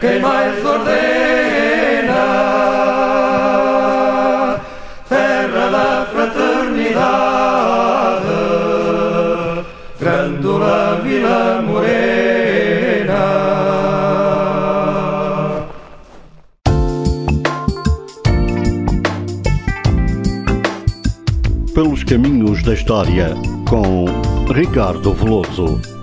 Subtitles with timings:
[0.00, 0.90] quem mais ordena.
[5.08, 7.00] Terra da fraternidade.
[10.00, 11.90] Grândola Vila Morena.
[21.74, 23.34] Pelos caminhos da história
[23.68, 24.06] com
[24.52, 25.99] Ricardo Veloso.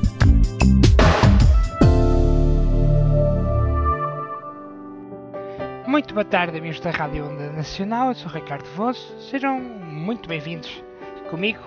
[6.07, 8.07] Muito boa tarde, amigos da Rádio Onda Nacional.
[8.07, 9.20] Eu sou Ricardo Veloso.
[9.29, 10.82] Sejam muito bem-vindos
[11.29, 11.59] comigo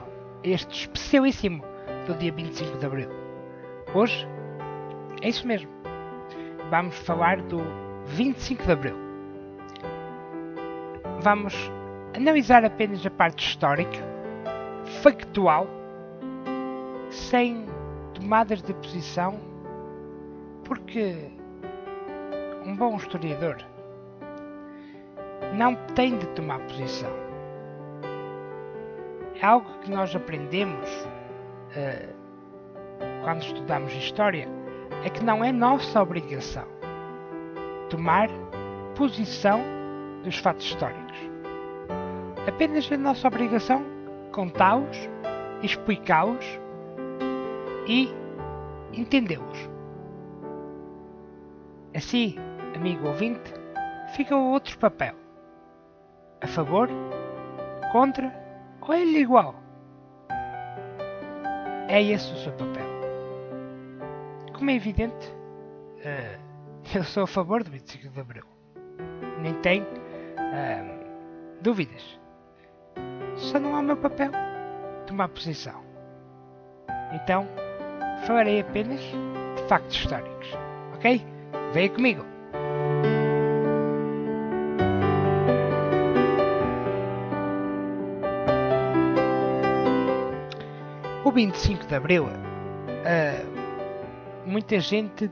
[0.43, 1.63] a este especialíssimo
[2.07, 3.11] do dia 25 de Abril.
[3.93, 4.27] Hoje
[5.21, 5.69] é isso mesmo.
[6.71, 7.61] Vamos falar do
[8.07, 8.97] 25 de Abril.
[11.21, 11.55] Vamos
[12.17, 14.03] analisar apenas a parte histórica,
[15.03, 15.69] factual,
[17.11, 17.67] sem
[18.15, 19.39] tomadas de posição,
[20.65, 21.31] porque
[22.65, 23.59] um bom historiador
[25.55, 27.11] não tem de tomar posição.
[29.41, 30.89] É algo que nós aprendemos
[31.77, 32.21] uh,
[33.25, 34.47] quando estudamos história,
[35.05, 36.67] é que não é nossa obrigação
[37.89, 38.29] tomar
[38.95, 39.61] posição
[40.23, 41.19] dos fatos históricos.
[42.47, 43.85] Apenas é nossa obrigação
[44.33, 44.97] contá-los,
[45.63, 46.45] explicá-los
[47.87, 48.09] e
[48.93, 49.69] entendê-los.
[51.95, 52.37] Assim,
[52.75, 53.53] amigo ouvinte,
[54.15, 55.20] fica o outro papel
[56.41, 56.89] a favor,
[57.93, 58.41] contra
[58.91, 59.55] ou é igual?
[61.87, 62.87] É esse o seu papel.
[64.53, 65.33] Como é evidente,
[65.99, 66.41] uh,
[66.93, 68.45] eu sou a favor do 25 de Abril.
[69.41, 71.05] Nem tenho uh,
[71.63, 72.19] dúvidas.
[73.37, 74.33] Só não é o meu papel
[75.07, 75.85] tomar posição.
[77.13, 77.47] Então,
[78.27, 80.49] falarei apenas de factos históricos.
[80.95, 81.25] Ok?
[81.73, 82.30] Venha comigo!
[91.41, 92.31] 25 de Abril, uh,
[94.45, 95.31] muita gente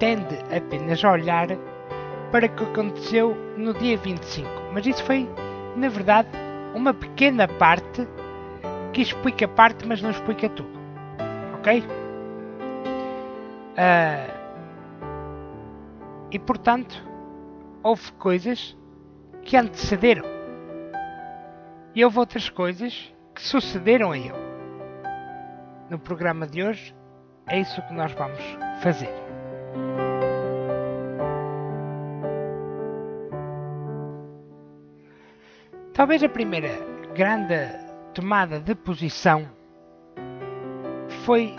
[0.00, 1.46] tende apenas a olhar
[2.32, 5.30] para o que aconteceu no dia 25, mas isso foi,
[5.76, 6.28] na verdade,
[6.74, 8.04] uma pequena parte
[8.92, 10.76] que explica parte, mas não explica tudo.
[11.58, 11.84] Ok?
[13.78, 14.34] Uh,
[16.32, 17.00] e portanto,
[17.80, 18.76] houve coisas
[19.42, 20.24] que antecederam.
[21.94, 24.53] E houve outras coisas que sucederam a ele
[25.90, 26.94] no programa de hoje,
[27.46, 28.40] é isso que nós vamos
[28.82, 29.12] fazer.
[35.92, 36.70] Talvez a primeira
[37.14, 37.68] grande
[38.12, 39.48] tomada de posição
[41.24, 41.54] foi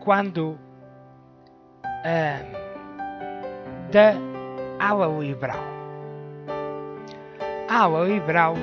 [0.00, 0.58] quando
[3.92, 4.14] da
[4.78, 5.60] ala liberal.
[7.68, 8.54] A ala liberal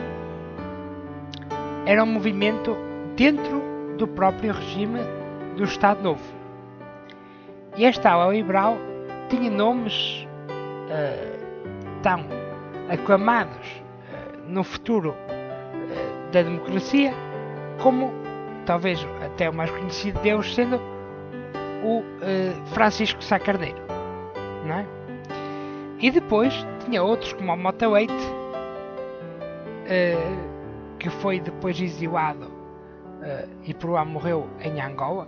[1.86, 2.76] era um movimento
[3.16, 3.59] dentro
[4.00, 5.02] do próprio regime
[5.56, 6.24] do Estado Novo.
[7.78, 8.78] E esta ala liberal
[9.30, 10.26] tinha nomes
[10.90, 12.26] uh, tão
[12.90, 17.14] aclamados uh, no futuro uh, da democracia
[17.82, 18.12] como
[18.66, 20.80] talvez até o mais conhecido deles sendo
[21.84, 22.04] o
[22.74, 23.82] Francisco Sá Carneiro.
[24.66, 24.86] Não é?
[26.00, 28.14] E depois tinha outros como o Mota Leite,
[31.00, 32.49] que foi depois exilado
[33.64, 35.28] e por lá morreu em Angola.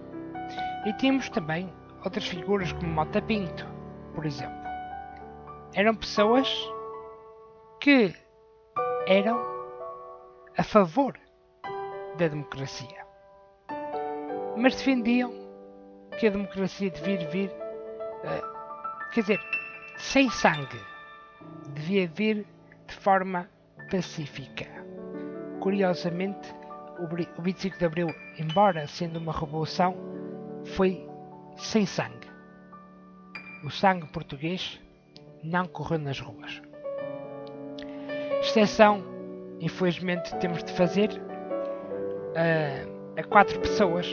[0.86, 1.72] E temos também
[2.04, 3.66] outras figuras como Mota Pinto,
[4.16, 4.62] por exemplo.
[5.74, 6.50] Eram pessoas
[7.80, 8.14] que
[9.08, 9.40] eram
[10.58, 11.18] a favor
[12.18, 13.06] da democracia,
[14.58, 15.32] mas defendiam
[16.20, 19.40] que a democracia devia vir, uh, quer dizer,
[19.98, 20.80] sem sangue,
[21.70, 22.46] devia vir
[22.88, 23.50] de forma
[23.90, 24.68] pacífica.
[25.60, 26.54] Curiosamente,
[27.02, 29.96] o 25 de Abril, embora sendo uma revolução,
[30.76, 31.08] foi
[31.58, 32.30] sem sangue.
[33.64, 34.80] O sangue português
[35.44, 36.62] não correu nas ruas.
[38.42, 39.04] Exceção,
[39.60, 41.10] infelizmente, temos de fazer
[42.32, 44.08] uh, a quatro pessoas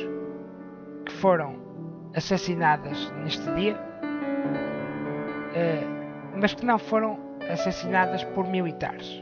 [1.05, 1.57] que foram
[2.15, 3.77] assassinadas neste dia.
[5.53, 5.99] Uh,
[6.41, 7.19] mas que não foram
[7.51, 9.21] assassinadas por militares.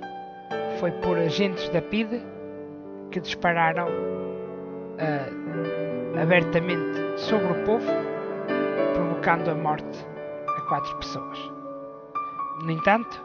[0.78, 2.22] Foi por agentes da PIDE
[3.10, 7.86] que dispararam uh, abertamente sobre o povo,
[8.94, 10.06] provocando a morte
[10.56, 11.38] a quatro pessoas.
[12.62, 13.24] No entanto,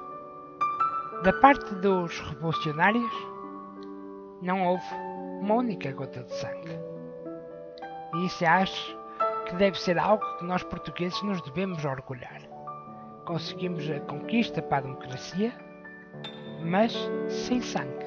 [1.23, 3.11] da parte dos revolucionários,
[4.41, 4.83] não houve
[5.41, 6.79] uma única gota de sangue.
[8.15, 8.97] E isso acho
[9.45, 12.41] que deve ser algo que nós portugueses nos devemos orgulhar.
[13.25, 15.53] Conseguimos a conquista para a democracia,
[16.63, 16.93] mas
[17.27, 18.05] sem sangue,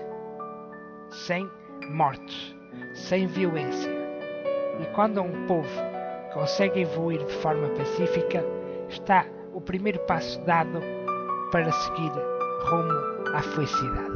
[1.11, 1.49] sem
[1.91, 2.55] mortes,
[2.95, 3.91] sem violência.
[4.81, 5.69] E quando um povo
[6.33, 8.45] consegue evoluir de forma pacífica,
[8.89, 10.81] está o primeiro passo dado
[11.53, 12.13] para seguir
[12.65, 14.15] rumo à felicidade.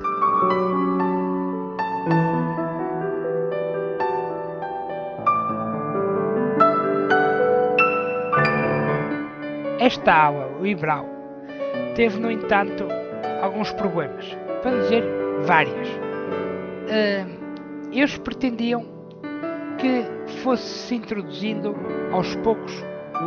[9.81, 11.07] Esta aula liberal
[11.95, 12.85] teve, no entanto,
[13.41, 15.05] alguns problemas, para dizer
[15.47, 15.89] vários.
[16.89, 17.38] Uh,
[18.01, 18.85] eles pretendiam
[19.79, 20.05] que
[20.43, 21.75] fosse se introduzindo
[22.13, 22.73] aos poucos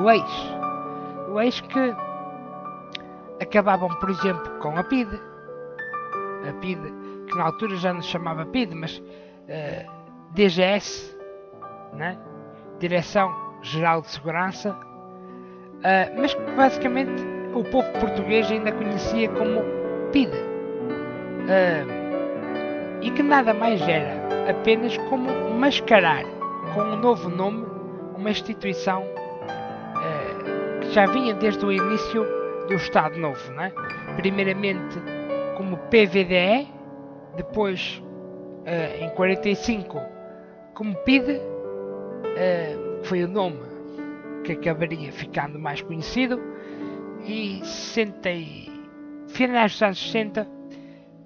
[0.03, 0.53] leis,
[1.33, 1.95] leis que
[3.41, 5.19] acabavam, por exemplo, com a PIDE,
[6.47, 6.93] a PIDE,
[7.27, 9.91] que na altura já não se chamava PIDE, mas uh,
[10.33, 11.17] DGS,
[11.93, 12.17] né?
[12.79, 17.23] Direção Geral de Segurança, uh, mas que basicamente
[17.53, 19.61] o povo português ainda conhecia como
[20.11, 20.37] PIDE.
[20.37, 22.00] Uh,
[23.01, 26.23] e que nada mais era apenas como mascarar
[26.73, 27.65] com um novo nome
[28.15, 32.23] uma instituição uh, que já vinha desde o início
[32.67, 33.71] do Estado Novo, né?
[34.15, 34.99] primeiramente
[35.57, 36.67] como PVDE,
[37.35, 38.01] depois
[38.65, 39.99] uh, em 45
[40.73, 43.59] como PIDE, uh, foi o nome
[44.43, 46.41] que acabaria ficando mais conhecido,
[47.23, 48.71] e 60 e,
[49.27, 50.47] finais dos anos 60,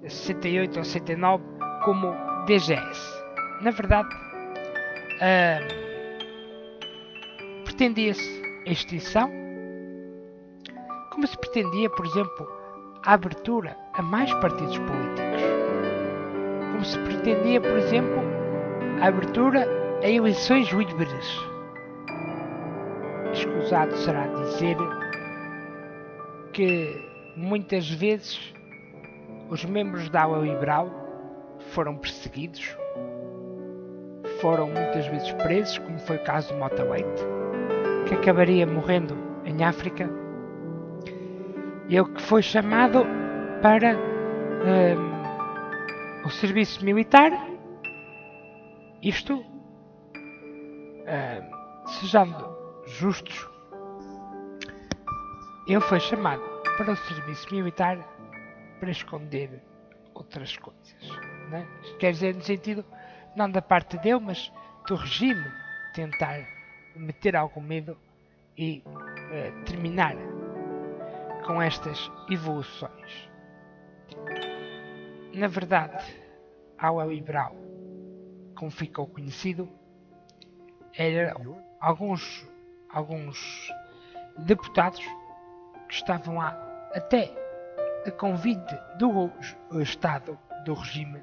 [0.02, 1.44] 68 ou 69,
[1.86, 2.16] como
[2.46, 3.24] DGS.
[3.60, 4.08] Na verdade,
[7.64, 9.30] pretendia-se a extinção,
[11.12, 12.50] como se pretendia, por exemplo,
[13.04, 15.42] a abertura a mais partidos políticos,
[16.72, 18.20] como se pretendia, por exemplo,
[19.00, 19.64] a abertura
[20.02, 21.40] a eleições livres.
[23.32, 24.76] Escusado será dizer
[26.52, 27.00] que
[27.36, 28.52] muitas vezes
[29.48, 31.05] os membros da ala liberal
[31.58, 32.76] foram perseguidos,
[34.40, 37.22] foram muitas vezes presos, como foi o caso de Mota Leite,
[38.08, 40.08] que acabaria morrendo em África.
[41.88, 43.06] Ele que foi chamado
[43.62, 45.16] para um,
[46.26, 47.30] o serviço militar,
[49.02, 49.46] isto, um,
[51.86, 52.56] sejando
[52.86, 53.48] justos,
[55.68, 56.42] ele foi chamado
[56.76, 57.98] para o serviço militar
[58.78, 59.62] para esconder
[60.14, 61.25] outras coisas.
[61.48, 61.66] Né?
[61.98, 62.84] Quer dizer, no sentido,
[63.34, 64.52] não da parte dele, mas
[64.86, 65.44] do regime
[65.94, 66.46] tentar
[66.94, 67.96] meter algum medo
[68.56, 70.16] e uh, terminar
[71.46, 73.30] com estas evoluções.
[75.34, 76.04] Na verdade,
[76.78, 77.54] ao liberal,
[78.54, 79.68] como ficou conhecido,
[80.96, 82.48] eram alguns,
[82.90, 83.70] alguns
[84.38, 85.04] deputados
[85.88, 86.56] que estavam lá
[86.94, 87.30] até
[88.06, 89.30] a convite do
[89.80, 91.22] Estado, do regime,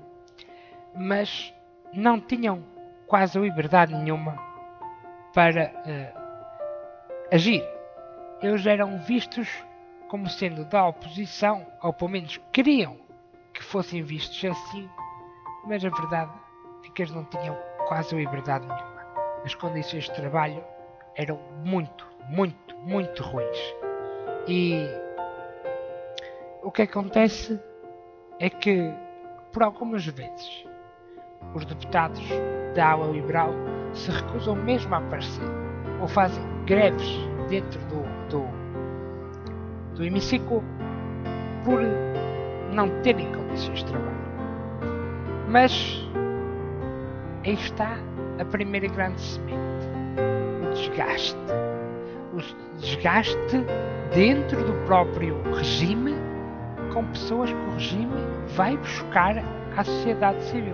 [0.96, 1.54] mas
[1.94, 2.64] não tinham
[3.08, 4.38] quase liberdade nenhuma
[5.34, 7.64] para uh, agir.
[8.42, 9.50] Eles eram vistos
[10.08, 12.98] como sendo da oposição, ou pelo menos queriam
[13.54, 14.90] que fossem vistos assim,
[15.66, 16.32] mas a verdade
[16.86, 17.58] é que eles não tinham
[17.88, 19.04] quase liberdade nenhuma.
[19.44, 20.64] As condições de trabalho
[21.16, 23.76] eram muito, muito, muito ruins.
[24.48, 24.88] E
[26.62, 27.60] o que acontece
[28.40, 28.94] é que,
[29.52, 30.66] por algumas vezes,
[31.54, 32.22] os deputados
[32.76, 33.54] da ala liberal
[33.94, 35.48] se recusam mesmo a aparecer
[36.02, 37.20] ou fazem greves
[37.50, 40.64] dentro do, do, do hemiciclo
[41.64, 41.82] por
[42.74, 44.14] não terem condições de trabalho.
[45.48, 46.10] Mas
[47.46, 47.98] aí está
[48.40, 49.88] a primeira grande semente:
[50.66, 51.38] o desgaste.
[52.34, 53.38] O desgaste
[54.14, 56.14] dentro do próprio regime
[56.94, 58.14] com pessoas que o regime
[58.56, 59.36] vai buscar
[59.78, 60.74] à sociedade civil,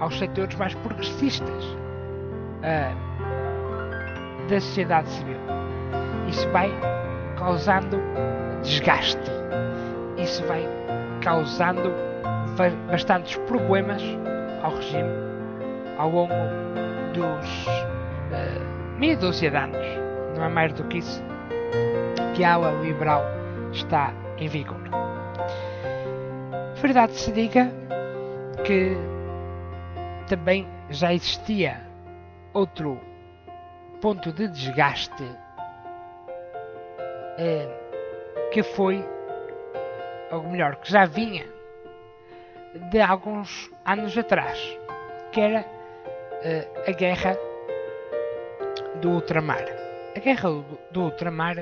[0.00, 2.94] aos setores mais progressistas uh,
[4.48, 5.38] da sociedade civil.
[6.28, 6.70] Isso vai
[7.36, 8.00] causando
[8.62, 9.30] desgaste,
[10.18, 10.66] isso vai
[11.22, 11.92] causando
[12.90, 14.02] bastantes problemas
[14.62, 15.26] ao regime
[15.98, 16.34] ao longo
[17.12, 19.86] dos uh, meia dúzia de anos,
[20.36, 21.22] não é mais do que isso,
[22.34, 23.24] que a ala liberal
[23.72, 24.76] está em vigor.
[26.76, 27.70] Verdade se diga
[28.64, 28.96] que
[30.26, 31.80] também já existia
[32.52, 33.00] outro
[34.00, 35.24] ponto de desgaste
[37.38, 37.68] eh,
[38.52, 39.04] que foi,
[40.30, 41.46] ou melhor, que já vinha
[42.90, 44.58] de alguns anos atrás,
[45.32, 45.64] que era
[46.42, 47.38] eh, a guerra
[49.00, 49.64] do ultramar.
[50.16, 51.56] A guerra do, do ultramar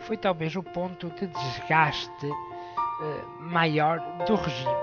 [0.00, 4.76] foi talvez o ponto de desgaste eh, maior do regime,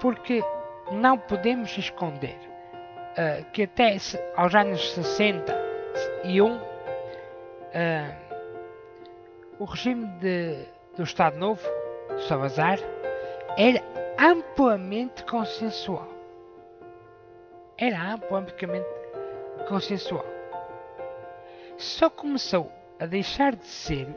[0.00, 0.42] porque
[0.90, 2.36] não podemos esconder
[3.12, 3.96] uh, que até
[4.36, 6.60] aos anos 61 uh,
[9.58, 10.64] o regime de,
[10.96, 11.62] do Estado Novo,
[12.08, 12.78] do Salazar,
[13.56, 13.82] era
[14.18, 16.08] amplamente consensual.
[17.76, 18.88] Era amplamente
[19.68, 20.24] consensual.
[21.76, 24.08] Só começou a deixar de ser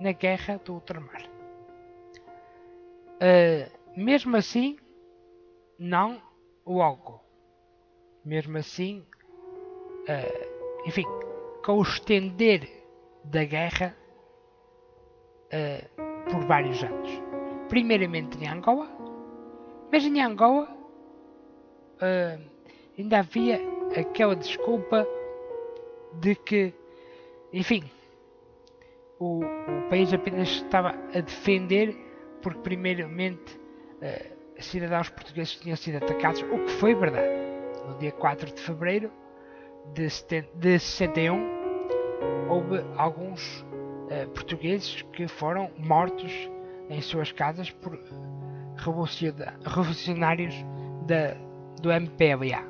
[0.00, 1.22] na Guerra do Ultramar.
[3.20, 4.76] Uh, mesmo assim,
[5.78, 6.20] não
[6.66, 7.20] logo.
[8.24, 9.06] Mesmo assim,
[10.02, 11.04] uh, enfim,
[11.64, 12.68] com o estender
[13.24, 13.96] da guerra
[15.46, 17.10] uh, por vários anos.
[17.68, 18.88] Primeiramente em Angola,
[19.92, 20.68] mas em Angola
[21.96, 22.50] uh,
[22.98, 23.60] ainda havia
[23.98, 25.06] aquela desculpa
[26.20, 26.74] de que,
[27.52, 27.84] enfim,
[29.18, 31.96] o, o país apenas estava a defender
[32.42, 37.28] porque primeiramente uh, cidadãos portugueses tinham sido atacados, o que foi verdade.
[37.86, 39.10] No dia 4 de fevereiro
[39.94, 40.08] de,
[40.54, 46.32] de 61, houve alguns uh, portugueses que foram mortos
[46.90, 47.98] em suas casas por
[48.76, 50.54] revolucionários
[51.06, 51.34] da,
[51.80, 52.62] do MPLA.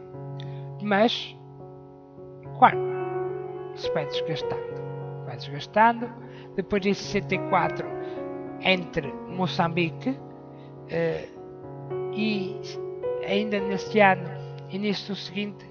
[0.83, 1.37] Mas,
[2.59, 2.79] claro,
[3.75, 4.79] se vai desgastando.
[5.27, 6.09] Vai desgastando.
[6.55, 7.87] Depois, em 64,
[8.61, 11.38] entre Moçambique, uh,
[12.19, 12.61] e
[13.25, 14.29] ainda neste ano,
[14.71, 15.65] início seguinte,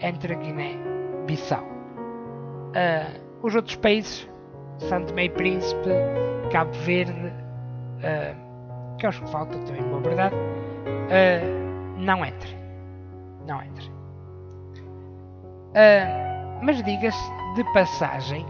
[0.00, 1.62] entre Guiné-Bissau.
[1.62, 4.28] Uh, os outros países,
[4.78, 5.90] Santo Tomé e Príncipe,
[6.50, 12.56] Cabo Verde, uh, que acho que falta também, boa verdade, uh, não entre.
[13.46, 13.92] Não entre.
[16.62, 18.44] Mas diga-se de passagem,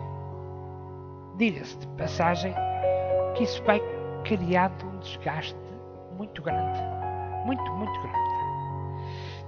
[1.36, 2.54] diga-se de passagem,
[3.34, 3.80] que isso vai
[4.24, 5.56] criando um desgaste
[6.16, 7.01] muito grande
[7.44, 8.18] muito, muito grande.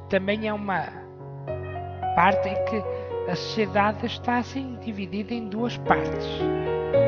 [0.08, 0.86] Também é uma
[2.14, 2.82] parte em que
[3.30, 6.26] a sociedade está assim dividida em duas partes.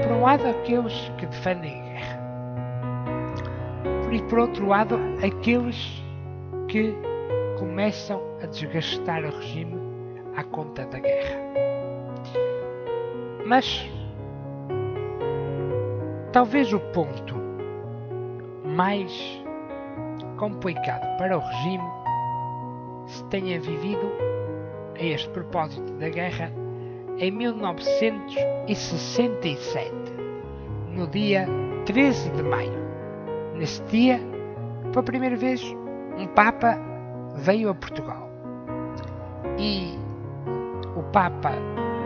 [0.03, 2.27] Por um lado, aqueles que defendem a guerra,
[4.13, 6.03] e por outro lado, aqueles
[6.69, 6.95] que
[7.59, 9.79] começam a desgastar o regime
[10.37, 11.47] à conta da guerra.
[13.45, 13.89] Mas
[16.33, 17.35] talvez o ponto
[18.65, 19.46] mais
[20.37, 21.85] complicado para o regime
[23.07, 24.11] se tenha vivido
[24.99, 26.53] a este propósito da guerra
[27.19, 29.91] em 1967,
[30.91, 31.47] no dia
[31.87, 32.87] 13 de maio.
[33.55, 34.21] Nesse dia,
[34.93, 35.63] pela primeira vez,
[36.19, 36.79] um Papa
[37.37, 38.29] veio a Portugal.
[39.59, 39.99] E
[40.95, 41.53] o Papa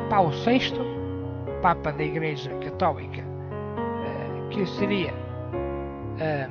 [0.08, 0.72] Paulo VI,
[1.62, 5.12] Papa da Igreja Católica, eh, que seria
[6.18, 6.48] eh,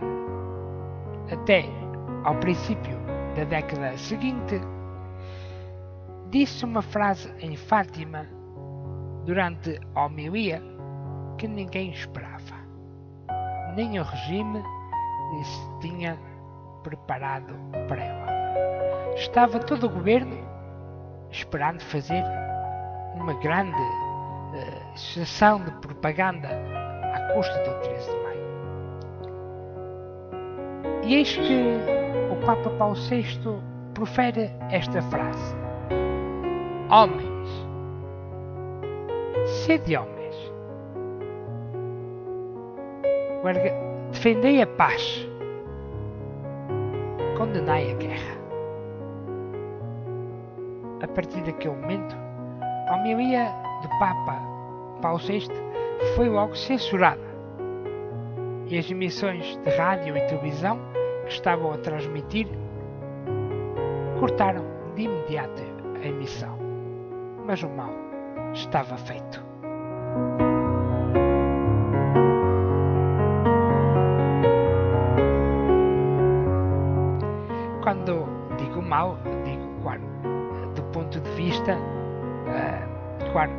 [1.31, 1.65] até
[2.23, 2.97] ao princípio
[3.35, 4.59] da década seguinte,
[6.29, 8.27] disse uma frase em Fátima
[9.25, 10.61] durante a homilia
[11.37, 12.57] que ninguém esperava.
[13.75, 14.63] Nem o regime
[15.43, 16.19] se tinha
[16.83, 17.53] preparado
[17.87, 19.13] para ela.
[19.15, 20.37] Estava todo o governo
[21.31, 22.23] esperando fazer
[23.15, 26.47] uma grande uh, sessão de propaganda
[27.13, 28.28] à custa do 13 de maio.
[31.09, 31.63] E eis que
[32.31, 33.25] o Papa Paulo VI
[33.95, 35.55] profere esta frase:
[36.91, 37.49] Homens,
[39.65, 40.35] sede homens,
[44.11, 45.27] defendei a paz,
[47.35, 48.37] condenai a guerra.
[51.01, 52.15] A partir daquele momento,
[52.87, 53.51] a homilia
[53.81, 54.39] do Papa
[55.01, 55.47] Paulo VI
[56.15, 57.27] foi logo censurada.
[58.67, 60.88] E as emissões de rádio e televisão
[61.29, 62.47] que estavam a transmitir
[64.19, 65.61] cortaram de imediato
[66.01, 66.57] a emissão.
[67.45, 67.91] Mas o mal
[68.51, 69.45] estava feito.
[77.83, 78.25] Quando
[78.57, 80.01] digo mal, digo, claro,
[80.75, 81.77] do ponto de vista,
[83.31, 83.51] claro,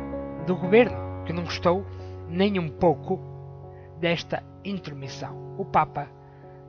[0.45, 1.85] do governo, que não gostou
[2.27, 3.17] nem um pouco
[3.97, 5.55] desta intromissão.
[5.57, 6.07] O Papa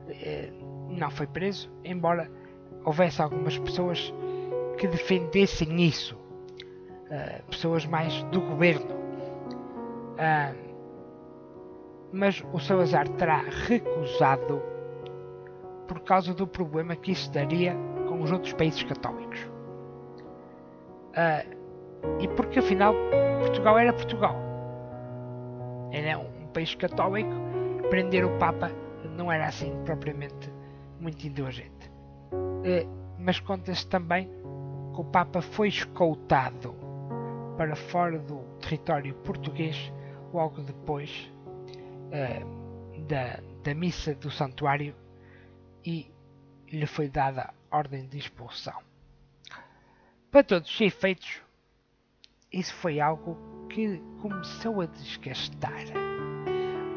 [0.09, 0.51] eh,
[0.97, 2.29] não foi preso, embora
[2.85, 4.13] houvesse algumas pessoas
[4.77, 8.93] que defendessem isso, uh, pessoas mais do governo.
[10.13, 10.73] Uh,
[12.11, 14.61] mas o Salazar terá recusado
[15.87, 17.75] por causa do problema que isso daria
[18.07, 19.39] com os outros países católicos.
[21.11, 21.63] Uh,
[22.19, 22.93] e porque afinal
[23.39, 24.35] Portugal era Portugal.
[25.91, 27.31] Era um país católico,
[27.89, 28.71] prender o Papa
[29.15, 30.52] não era assim propriamente
[31.03, 31.91] muito indulgente.
[32.31, 32.87] Uh,
[33.19, 34.27] mas conta-se também
[34.93, 36.73] que o Papa foi escoltado
[37.57, 39.91] para fora do território português
[40.33, 41.29] logo depois
[42.07, 44.95] uh, da, da missa do santuário
[45.85, 46.09] e
[46.71, 48.81] lhe foi dada ordem de expulsão.
[50.31, 51.41] Para todos os efeitos,
[52.51, 53.37] isso foi algo
[53.69, 55.83] que começou a desgastar.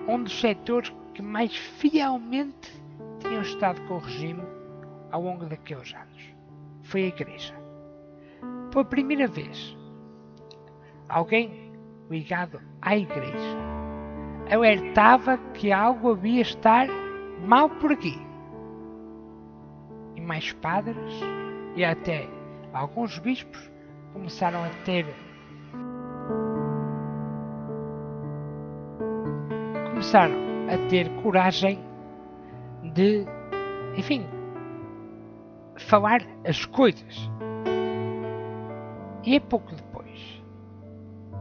[0.08, 2.85] Um dos setores que mais fielmente
[3.18, 4.42] tinham estado com o regime
[5.11, 6.37] ao longo daqueles anos
[6.87, 7.54] foi a Igreja.
[8.70, 9.76] Pela primeira vez,
[11.08, 11.73] alguém
[12.08, 13.56] ligado à Igreja
[14.50, 16.87] alertava que algo havia estar
[17.44, 18.16] mal por aqui.
[20.14, 21.20] E mais padres
[21.75, 22.28] e até
[22.73, 23.70] alguns bispos
[24.12, 25.06] começaram a ter
[29.90, 30.35] começaram
[30.73, 31.85] a ter coragem
[32.83, 33.25] de,
[33.97, 34.26] enfim,
[35.76, 37.30] falar as coisas.
[39.25, 40.42] E é pouco depois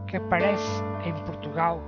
[0.08, 1.80] que aparece em Portugal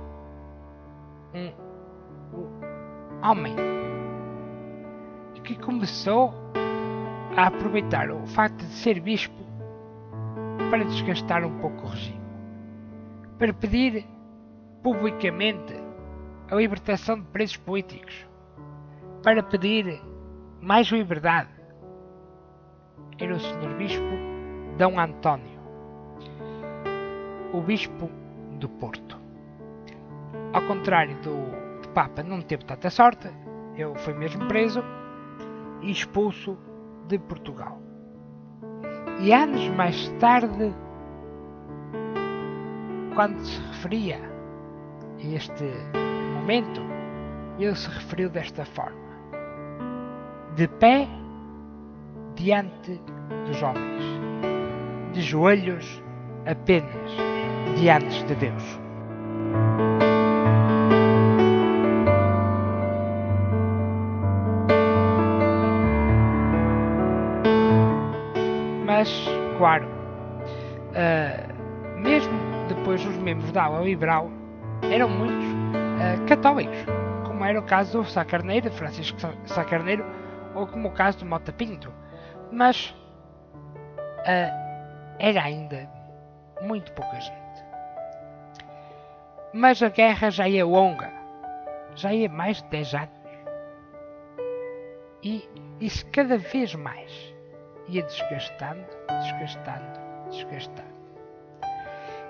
[1.33, 3.55] um, um homem
[5.43, 6.31] que começou
[7.35, 9.43] a aproveitar o facto de ser bispo
[10.69, 12.21] para desgastar um pouco o regime,
[13.39, 14.05] para pedir
[14.83, 15.73] publicamente
[16.51, 18.27] a libertação de presos políticos,
[19.23, 20.01] para pedir
[20.61, 21.49] mais liberdade.
[23.17, 23.75] Era o Sr.
[23.77, 24.15] Bispo
[24.77, 24.83] D.
[24.83, 25.59] António,
[27.53, 28.09] o Bispo
[28.59, 29.19] do Porto.
[30.53, 33.29] Ao contrário do, do Papa, não teve tanta sorte,
[33.75, 34.83] ele foi mesmo preso
[35.81, 36.57] e expulso
[37.07, 37.81] de Portugal.
[39.19, 40.73] E anos mais tarde,
[43.15, 44.19] quando se referia
[45.17, 45.65] a este
[46.33, 46.81] momento,
[47.59, 49.08] ele se referiu desta forma:
[50.59, 51.07] de pé
[52.35, 52.99] diante
[53.47, 54.03] dos homens,
[55.13, 56.03] de joelhos
[56.45, 56.91] apenas
[57.77, 58.79] diante de Deus.
[68.85, 69.09] Mas,
[69.57, 69.87] claro,
[70.89, 72.33] uh, mesmo
[72.67, 74.29] depois os membros da ala liberal
[74.91, 76.75] eram muitos uh, católicos,
[77.23, 80.03] como era o caso do Sá Carneiro, de Francisco Sá Carneiro,
[80.59, 81.93] ou como o caso do Mota Pinto.
[82.51, 82.93] Mas
[84.19, 85.89] uh, era ainda
[86.61, 87.39] muito pouca gente.
[89.53, 91.11] Mas a guerra já ia longa,
[91.95, 93.19] já ia mais de 10 anos.
[95.23, 97.33] E isso cada vez mais
[97.87, 98.85] ia desgastando,
[99.21, 100.89] desgastando, desgastando.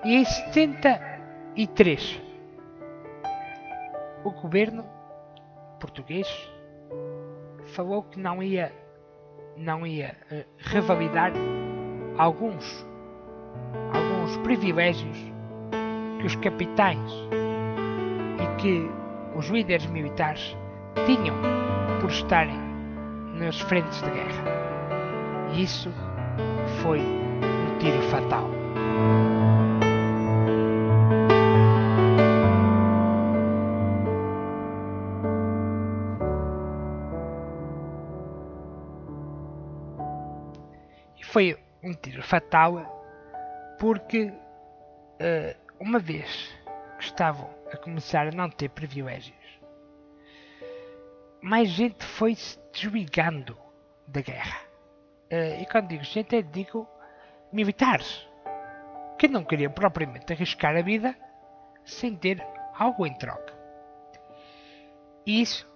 [0.04, 2.22] E em 73,
[4.24, 4.84] o governo
[5.78, 6.49] português
[7.70, 8.72] falou que não ia,
[9.56, 11.32] não ia uh, revalidar
[12.18, 12.86] alguns,
[13.92, 15.16] alguns privilégios
[16.20, 17.10] que os capitães
[18.38, 18.90] e que
[19.36, 20.56] os líderes militares
[21.06, 21.36] tinham
[22.00, 22.58] por estarem
[23.34, 24.44] nas frentes de guerra.
[25.52, 25.90] E isso
[26.82, 28.50] foi um tiro fatal.
[42.02, 42.98] Tiro fatal
[43.78, 46.54] porque, uh, uma vez
[46.98, 49.38] que estavam a começar a não ter privilégios,
[51.40, 53.56] mais gente foi se desligando
[54.06, 54.60] da guerra.
[55.32, 56.86] Uh, e quando digo gente, é digo
[57.52, 58.28] militares,
[59.18, 61.16] que não queriam propriamente arriscar a vida
[61.84, 63.54] sem ter algo em troca.
[65.26, 65.66] E isso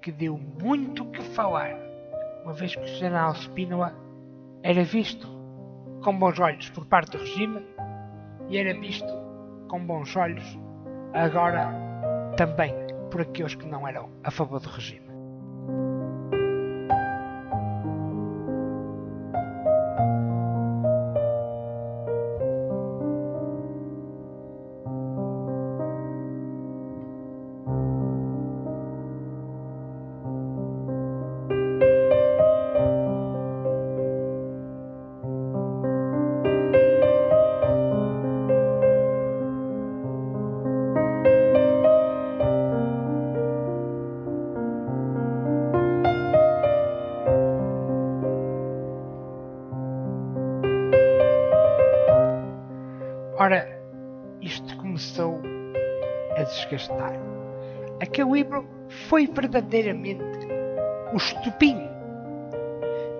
[0.00, 1.76] que deu muito que falar,
[2.42, 3.92] uma vez que o general Spínola
[4.62, 5.28] era visto
[6.02, 7.62] com bons olhos por parte do regime
[8.48, 9.12] e era visto
[9.68, 10.58] com bons olhos
[11.12, 11.70] agora
[12.38, 15.07] também por aqueles que não eram a favor do regime.
[59.18, 60.22] Foi verdadeiramente
[61.12, 61.76] o estupim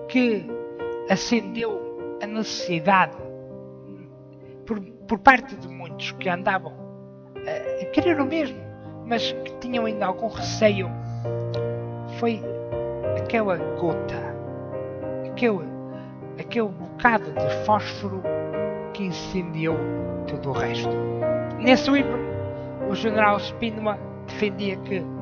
[0.06, 0.46] que
[1.10, 3.16] acendeu a necessidade
[4.64, 6.72] por, por parte de muitos que andavam
[7.34, 8.60] a, querer o mesmo,
[9.06, 10.88] mas que tinham ainda algum receio.
[12.20, 12.40] Foi
[13.16, 14.36] aquela gota,
[15.26, 15.64] aquele,
[16.38, 18.22] aquele bocado de fósforo
[18.92, 19.76] que incendiou
[20.28, 20.96] todo o resto.
[21.58, 22.20] Nesse livro,
[22.88, 25.17] o general Spínola defendia que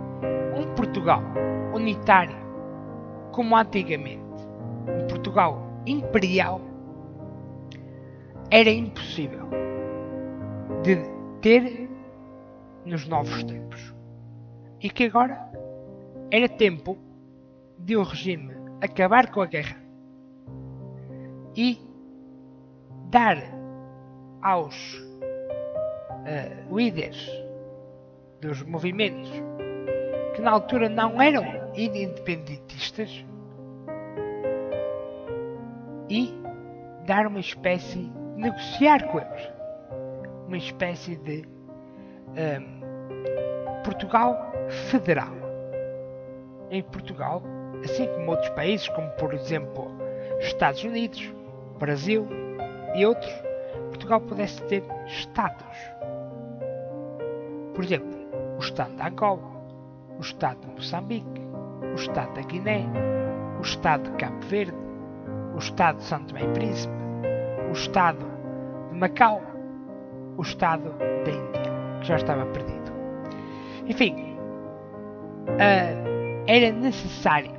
[0.56, 1.22] um Portugal
[1.74, 2.36] unitário,
[3.32, 4.20] como antigamente,
[4.88, 6.60] um Portugal imperial,
[8.50, 9.46] era impossível
[10.82, 10.96] de
[11.40, 11.88] ter
[12.84, 13.94] nos novos tempos.
[14.80, 15.50] E que agora
[16.30, 16.96] era tempo
[17.78, 19.76] de o regime acabar com a guerra
[21.56, 21.78] e
[23.10, 23.38] dar
[24.42, 27.30] aos uh, líderes
[28.40, 29.30] dos movimentos
[30.36, 31.42] que na altura não eram
[31.74, 33.24] independentistas
[36.10, 36.30] e
[37.06, 39.50] dar uma espécie de negociar com eles.
[40.46, 41.42] Uma espécie de
[42.28, 44.52] um, Portugal
[44.90, 45.34] federal.
[46.70, 47.42] Em Portugal
[47.82, 49.90] assim como outros países como por exemplo
[50.40, 51.32] Estados Unidos
[51.78, 52.26] Brasil
[52.94, 53.32] e outros
[53.88, 55.76] Portugal pudesse ter Estados.
[57.74, 58.08] Por exemplo,
[58.56, 59.55] o Estado da Angola,
[60.18, 61.42] o Estado de Moçambique,
[61.82, 62.86] o Estado da Guiné,
[63.58, 64.76] o Estado de Cabo Verde,
[65.54, 66.94] o Estado de Santo Tomé e Príncipe,
[67.68, 68.26] o Estado
[68.90, 69.42] de Macau,
[70.36, 72.92] o Estado da Índia, que já estava perdido.
[73.86, 74.36] Enfim,
[75.48, 77.52] uh, era necessário,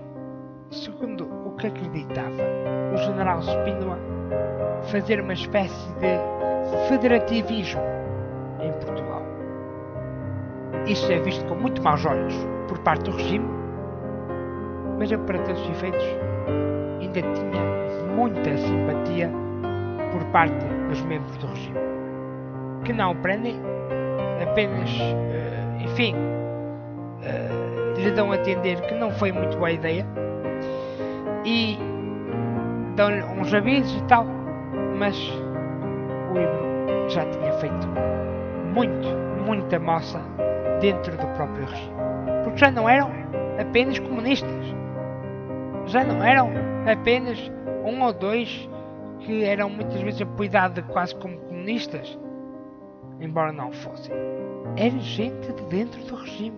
[0.71, 2.43] segundo o que acreditava
[2.93, 3.97] o general Spínola,
[4.91, 7.81] fazer uma espécie de federativismo
[8.61, 9.06] em Portugal.
[10.87, 12.33] Isso é visto com muito maus olhos
[12.69, 13.45] por parte do regime,
[14.97, 16.05] mas eu, para todos os efeitos,
[17.01, 19.29] ainda tinha muita simpatia
[20.13, 20.55] por parte
[20.87, 21.77] dos membros do regime,
[22.85, 23.59] que não aprendem,
[24.41, 30.05] apenas, uh, enfim, uh, lhe dão a entender que não foi muito boa ideia
[31.43, 31.77] e
[32.95, 34.25] dão-lhe uns avisos e tal,
[34.97, 35.17] mas
[36.31, 37.87] o livro já tinha feito
[38.73, 39.07] muito,
[39.45, 40.21] muita moça
[40.79, 41.95] dentro do próprio regime.
[42.43, 43.11] Porque já não eram
[43.59, 44.65] apenas comunistas,
[45.85, 46.51] já não eram
[46.91, 47.39] apenas
[47.85, 48.69] um ou dois
[49.19, 52.17] que eram muitas vezes apoiados quase como comunistas,
[53.19, 54.15] embora não fossem.
[54.75, 56.57] Era gente de dentro do regime.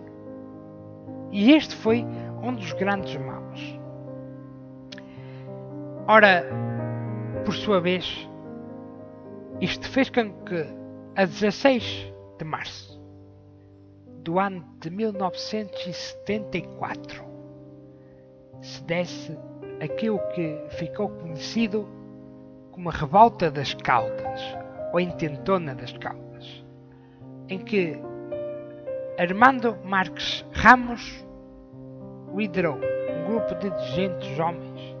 [1.32, 2.04] E este foi
[2.42, 3.78] um dos grandes males.
[6.06, 6.44] Ora,
[7.44, 8.28] por sua vez,
[9.60, 10.66] isto fez com que,
[11.16, 12.89] a 16 de março
[14.20, 17.24] do ano de 1974,
[18.60, 19.36] se desse
[19.82, 21.88] aquilo que ficou conhecido
[22.72, 24.40] como a Revolta das Caldas,
[24.92, 26.64] ou Intentona das Caldas,
[27.48, 27.98] em que
[29.18, 31.26] Armando Marques Ramos
[32.34, 34.96] liderou um grupo de 200 homens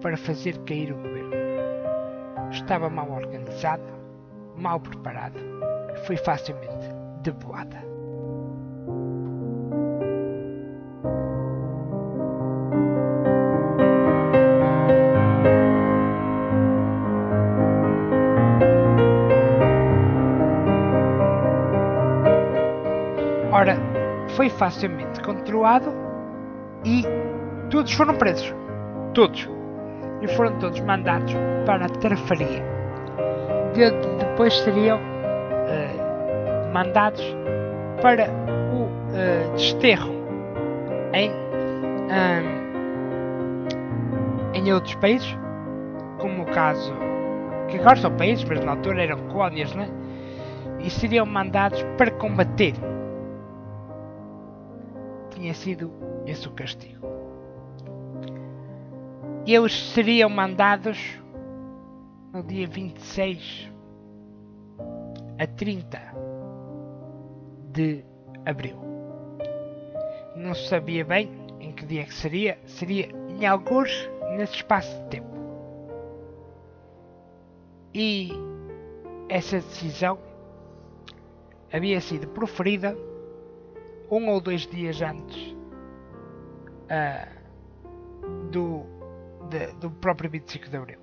[0.00, 1.20] para fazer cair o governo
[2.50, 3.92] estava mal organizada,
[4.56, 5.38] mal preparada
[5.94, 6.88] e foi facilmente
[7.22, 7.89] deboada.
[24.40, 25.92] Foi facilmente controlado
[26.82, 27.04] e
[27.68, 28.54] todos foram presos.
[29.12, 29.46] Todos.
[30.22, 31.34] E foram todos mandados
[31.66, 32.64] para a trafaria.
[33.74, 37.22] De, depois seriam uh, mandados
[38.00, 38.30] para
[38.72, 40.10] o uh, desterro
[41.12, 41.30] em,
[42.08, 42.54] um,
[44.54, 45.36] em outros países,
[46.16, 46.94] como o caso
[47.68, 49.86] que agora são países, mas na altura eram colónias, né?
[50.78, 52.72] E seriam mandados para combater.
[55.40, 55.90] Tinha sido
[56.26, 57.08] esse o castigo.
[59.46, 61.18] Eles seriam mandados
[62.30, 63.72] no dia 26
[65.38, 65.98] a 30
[67.72, 68.04] de
[68.44, 68.76] abril.
[70.36, 75.08] Não se sabia bem em que dia que seria, seria em alguns nesse espaço de
[75.08, 75.38] tempo.
[77.94, 78.30] E
[79.26, 80.18] essa decisão
[81.72, 82.94] havia sido proferida
[84.10, 85.56] um ou dois dias antes
[86.90, 87.40] uh,
[88.50, 88.84] do,
[89.48, 90.98] de, do próprio 25 de Abril.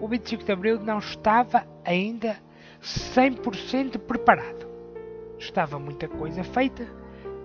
[0.00, 2.36] O 25 de Abril não estava ainda
[2.82, 4.68] 100% preparado.
[5.38, 6.86] Estava muita coisa feita,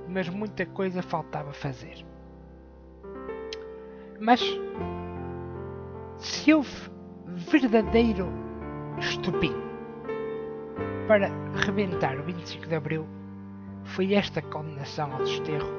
[0.08, 2.06] mas muita coisa faltava fazer.
[4.20, 4.42] Mas
[6.18, 6.92] se houve
[7.26, 8.28] verdadeiro
[9.00, 9.54] estupim
[11.08, 11.30] para
[11.66, 13.19] rebentar o 25 de Abril
[13.90, 15.70] foi esta condenação ao desterro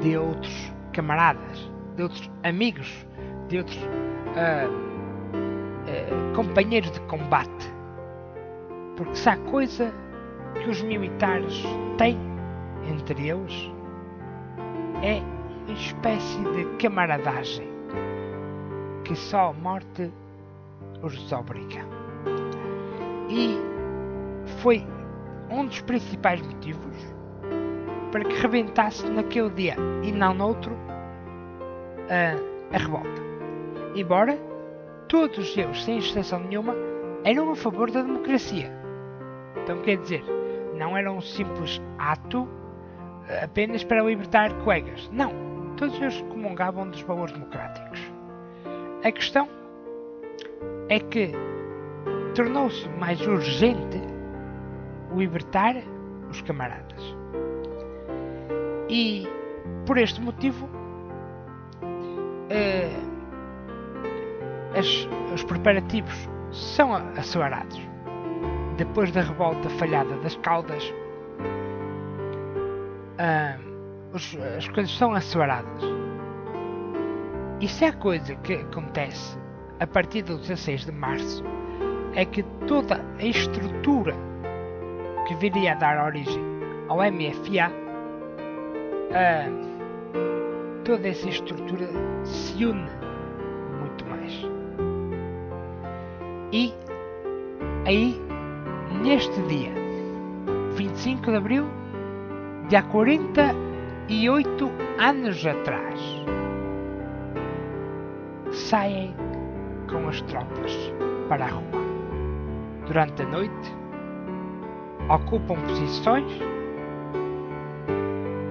[0.00, 3.06] de outros camaradas, de outros amigos,
[3.48, 7.72] de outros uh, uh, companheiros de combate.
[8.96, 9.94] Porque se há coisa
[10.54, 11.62] que os militares
[11.98, 12.18] têm
[12.90, 13.70] entre eles
[15.02, 15.20] é
[15.66, 17.68] uma espécie de camaradagem
[19.04, 20.10] que só a morte
[21.02, 21.84] os desobriga.
[23.28, 23.56] E
[24.60, 24.84] foi
[25.50, 27.15] um dos principais motivos
[28.16, 30.74] para que rebentasse naquele dia e não noutro
[32.08, 33.22] a, a revolta.
[33.94, 34.38] Embora
[35.06, 36.74] todos eles, sem exceção nenhuma,
[37.24, 38.72] eram a favor da democracia.
[39.62, 40.24] Então quer dizer,
[40.78, 42.48] não era um simples ato
[43.42, 45.10] apenas para libertar colegas.
[45.12, 48.00] Não, todos eles comungavam dos valores democráticos.
[49.04, 49.46] A questão
[50.88, 51.32] é que
[52.34, 54.00] tornou-se mais urgente
[55.14, 55.76] libertar
[56.30, 57.14] os camaradas.
[58.88, 59.26] E
[59.84, 60.68] por este motivo
[62.50, 62.96] eh,
[64.74, 64.86] as,
[65.34, 67.80] os preparativos são acelerados.
[68.76, 70.92] Depois da revolta falhada das caudas,
[73.18, 73.58] eh,
[74.12, 75.82] os, as coisas são aceleradas.
[77.60, 79.38] E se há coisa que acontece
[79.80, 81.42] a partir do 16 de março
[82.14, 84.14] é que toda a estrutura
[85.26, 86.42] que viria a dar origem
[86.88, 87.72] ao MFA,
[89.10, 91.88] uh, toda essa estrutura
[92.24, 92.88] se une
[93.80, 94.32] muito mais.
[96.52, 96.72] E
[97.86, 98.20] aí,
[99.02, 99.72] neste dia,
[100.74, 101.66] 25 de abril,
[102.68, 106.00] de há 48 anos atrás,
[108.52, 109.14] saem
[109.90, 110.72] com as tropas
[111.28, 111.86] para a rua.
[112.86, 113.76] Durante a noite,
[115.08, 116.55] ocupam posições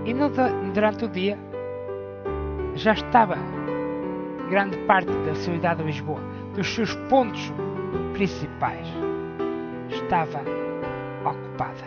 [0.06, 0.30] e no,
[0.74, 1.38] durante o dia
[2.76, 3.38] já estava
[4.50, 6.22] grande parte da cidade de Lisboa,
[6.54, 7.52] dos seus pontos
[8.14, 8.88] principais,
[9.90, 10.42] estava
[11.26, 11.86] ocupada.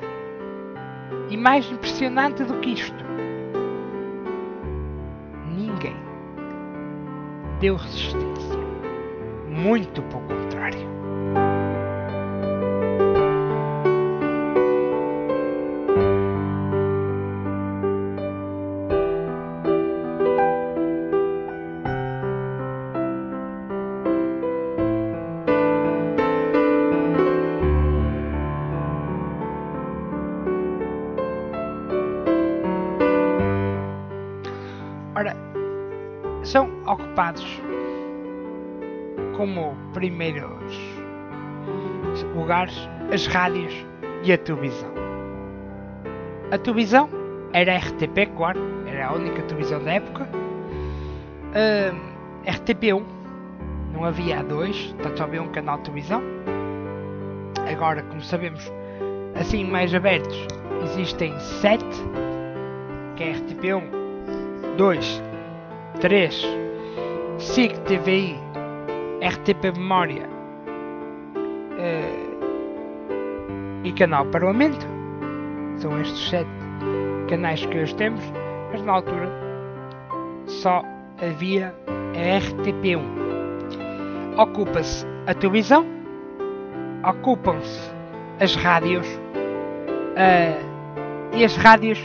[1.31, 3.05] E mais impressionante do que isto,
[5.57, 5.97] ninguém
[7.61, 8.59] deu resistência.
[9.47, 10.98] Muito pelo contrário.
[40.09, 40.75] Primeiros
[42.35, 43.75] lugares as rádios
[44.25, 44.91] e a televisão.
[46.51, 47.11] A televisão
[47.53, 50.27] era a RTP, claro, era a única televisão da época.
[51.53, 52.09] Uh,
[52.47, 53.05] RTP1,
[53.93, 56.23] não havia a dois, portanto só havia um canal de televisão.
[57.71, 58.73] Agora, como sabemos,
[59.39, 60.39] assim mais abertos,
[60.85, 61.85] existem sete,
[63.17, 63.83] que é RTP1,
[64.77, 65.23] 2,
[66.01, 66.47] 3,
[67.39, 68.48] SIC TVI,
[69.21, 70.29] RTP Memória
[71.79, 72.29] uh,
[73.85, 74.87] e Canal Parlamento.
[75.79, 76.49] São estes sete
[77.29, 78.23] canais que hoje temos,
[78.73, 79.29] mas na altura
[80.47, 80.83] só
[81.21, 83.03] havia a RTP1.
[84.37, 85.85] Ocupa-se a televisão,
[87.09, 87.91] ocupam-se
[88.41, 89.07] as rádios
[90.15, 91.99] uh, e as rádios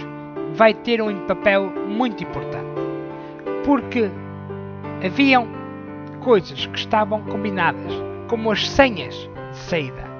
[0.55, 2.73] vai ter um papel muito importante
[3.63, 4.09] porque
[5.03, 5.62] haviam
[6.23, 7.91] coisas que estavam combinadas
[8.29, 9.15] como as senhas
[9.51, 10.13] de saída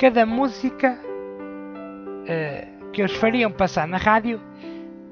[0.00, 0.98] cada música
[2.22, 4.40] uh, que eles fariam passar na rádio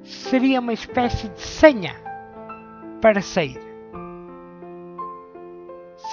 [0.03, 1.95] seria uma espécie de senha
[3.03, 3.61] para sair.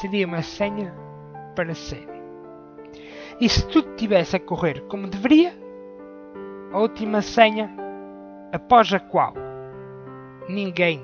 [0.01, 0.93] Seria uma senha
[1.55, 2.09] para sair.
[3.39, 5.57] E se tudo tivesse a correr como deveria,
[6.73, 7.73] a última senha
[8.51, 9.33] após a qual
[10.49, 11.01] ninguém,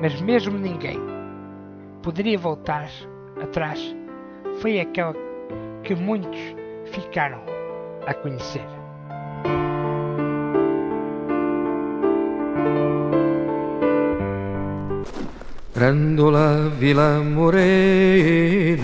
[0.00, 0.98] mas mesmo ninguém,
[2.02, 2.88] poderia voltar
[3.42, 3.94] atrás
[4.60, 5.14] foi aquela
[5.82, 6.38] que muitos
[6.92, 7.40] ficaram
[8.06, 8.64] a conhecer.
[15.74, 18.78] Grândola Vila Morena,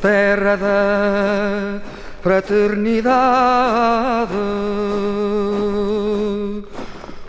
[0.00, 1.82] terra da
[2.22, 4.32] fraternidade,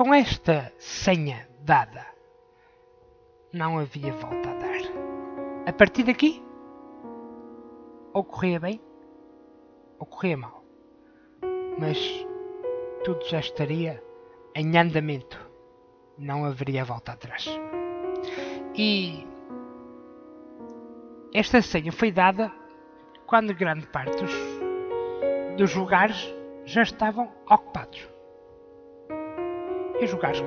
[0.00, 2.06] Com esta senha dada,
[3.52, 4.80] não havia volta a dar.
[5.66, 6.42] A partir daqui,
[8.14, 8.80] ou corria bem,
[9.98, 10.64] ou corria mal.
[11.78, 11.98] Mas
[13.04, 14.02] tudo já estaria
[14.54, 15.38] em andamento.
[16.16, 17.46] Não haveria volta atrás.
[18.74, 19.26] E
[21.34, 22.50] esta senha foi dada
[23.26, 24.32] quando grande parte dos,
[25.58, 26.34] dos lugares
[26.64, 28.08] já estavam ocupados.
[30.00, 30.42] E os lugares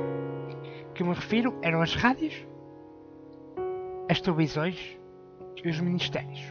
[0.95, 2.33] que me refiro eram as rádios,
[4.09, 4.97] as televisões
[5.63, 6.41] e os ministérios.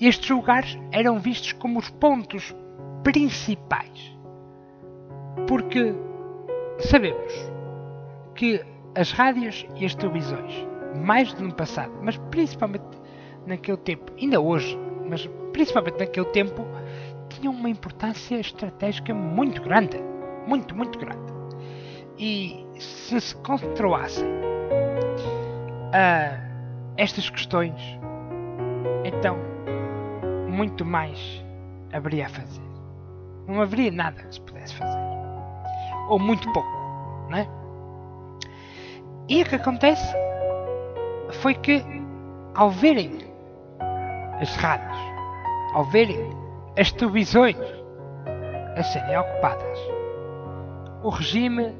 [0.00, 2.54] Estes lugares eram vistos como os pontos
[3.02, 4.16] principais,
[5.48, 5.92] porque
[6.78, 7.32] sabemos
[8.36, 10.66] que as rádios e as televisões,
[11.04, 12.84] mais do no passado, mas principalmente
[13.46, 16.64] naquele tempo, ainda hoje, mas principalmente naquele tempo,
[17.28, 19.98] tinham uma importância estratégica muito grande.
[20.46, 21.39] Muito, muito grande
[22.20, 26.36] e se se controlassem uh,
[26.98, 27.80] estas questões,
[29.04, 29.38] então
[30.46, 31.42] muito mais
[31.94, 32.60] haveria a fazer.
[33.48, 35.00] Não haveria nada que se pudesse fazer.
[36.10, 36.68] Ou muito pouco,
[37.30, 37.48] não é?
[39.26, 40.14] E o que acontece
[41.40, 41.82] foi que,
[42.54, 43.16] ao verem
[44.40, 44.98] as rádios,
[45.72, 46.36] ao verem
[46.78, 47.56] as televisões
[48.76, 49.78] a serem ocupadas,
[51.02, 51.74] o regime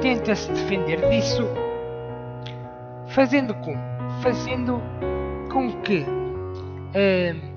[0.00, 1.42] tenta-se defender disso
[3.08, 3.74] fazendo com
[4.22, 4.80] fazendo
[5.52, 7.50] com que uh,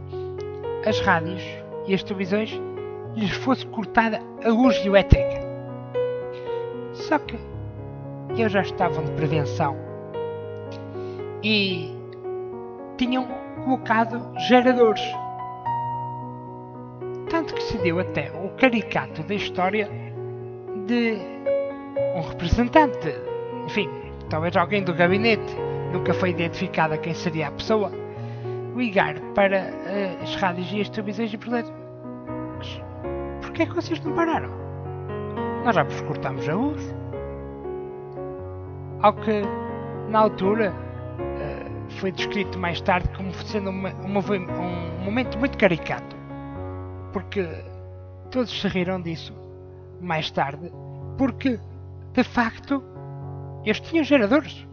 [0.87, 1.43] as rádios
[1.87, 2.59] e as televisões
[3.15, 5.41] lhes fosse cortada a luz elétrica.
[6.93, 7.37] Só que
[8.29, 9.77] eles já estavam de prevenção
[11.43, 11.93] e
[12.97, 13.27] tinham
[13.63, 15.03] colocado geradores.
[17.29, 19.89] Tanto que se deu até o caricato da história
[20.85, 21.17] de
[22.15, 23.15] um representante,
[23.65, 23.89] enfim,
[24.29, 25.55] talvez alguém do gabinete,
[25.91, 27.91] nunca foi identificada quem seria a pessoa,
[28.75, 31.71] ligar para uh, as rádios e as televisões e perguntar
[32.57, 32.81] mas
[33.41, 34.49] porquê é que vocês não pararam?
[35.63, 36.95] Nós já vos cortamos a luz.
[39.01, 39.41] Ao que,
[40.09, 46.15] na altura, uh, foi descrito mais tarde como sendo uma, uma, um momento muito caricato.
[47.11, 47.47] Porque
[48.31, 49.33] todos se riram disso
[50.01, 50.71] mais tarde,
[51.17, 51.59] porque
[52.13, 52.83] de facto,
[53.65, 54.67] eles tinham geradores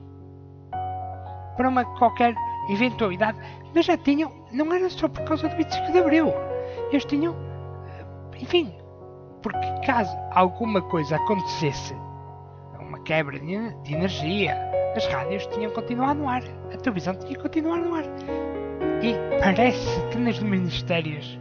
[1.56, 2.34] para uma qualquer
[2.70, 3.38] eventualidade,
[3.74, 6.32] mas já tinham, não era só por causa do 25 de Abril,
[6.90, 7.34] eles tinham,
[7.88, 8.04] eh,
[8.40, 8.72] enfim,
[9.42, 11.94] porque caso alguma coisa acontecesse,
[12.78, 14.56] uma quebra de energia,
[14.96, 18.04] as rádios tinham continuado no ar, a televisão tinha continuado no ar.
[19.02, 21.38] E parece que nos ministérios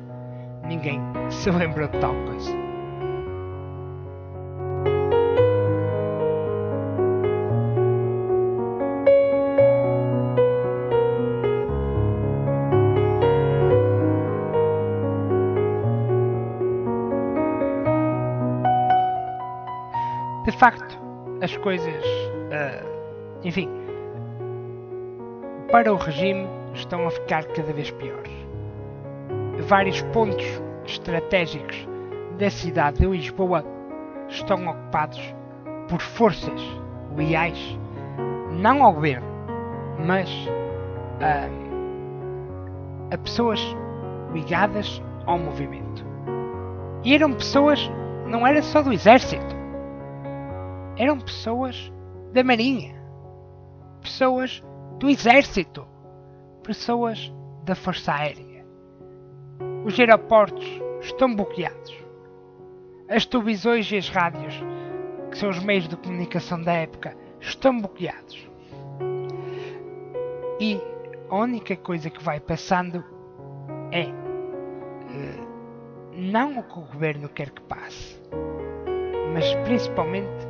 [0.66, 2.69] ninguém se lembrou de tal coisa.
[21.42, 22.86] As coisas, uh,
[23.44, 23.70] enfim,
[25.72, 28.32] para o regime estão a ficar cada vez piores.
[29.68, 30.46] Vários pontos
[30.86, 31.88] estratégicos
[32.38, 33.64] da cidade de Lisboa
[34.28, 35.36] estão ocupados
[35.88, 36.62] por forças
[37.16, 37.78] leais,
[38.52, 39.28] não ao governo,
[40.06, 40.30] mas
[41.22, 41.50] a,
[43.14, 43.60] a pessoas
[44.34, 46.06] ligadas ao movimento.
[47.04, 47.90] E eram pessoas,
[48.28, 49.59] não era só do exército,
[51.00, 51.92] eram pessoas
[52.34, 52.94] da marinha,
[54.02, 54.62] pessoas
[55.00, 55.88] do exército,
[56.62, 57.34] pessoas
[57.64, 58.66] da força aérea.
[59.86, 60.66] Os aeroportos
[61.00, 61.98] estão bloqueados.
[63.08, 64.54] As televisões e as rádios,
[65.32, 68.50] que são os meios de comunicação da época, estão bloqueados.
[70.60, 70.82] E
[71.30, 73.02] a única coisa que vai passando
[73.94, 75.40] é eh,
[76.12, 78.22] não o que o governo quer que passe,
[79.34, 80.49] mas principalmente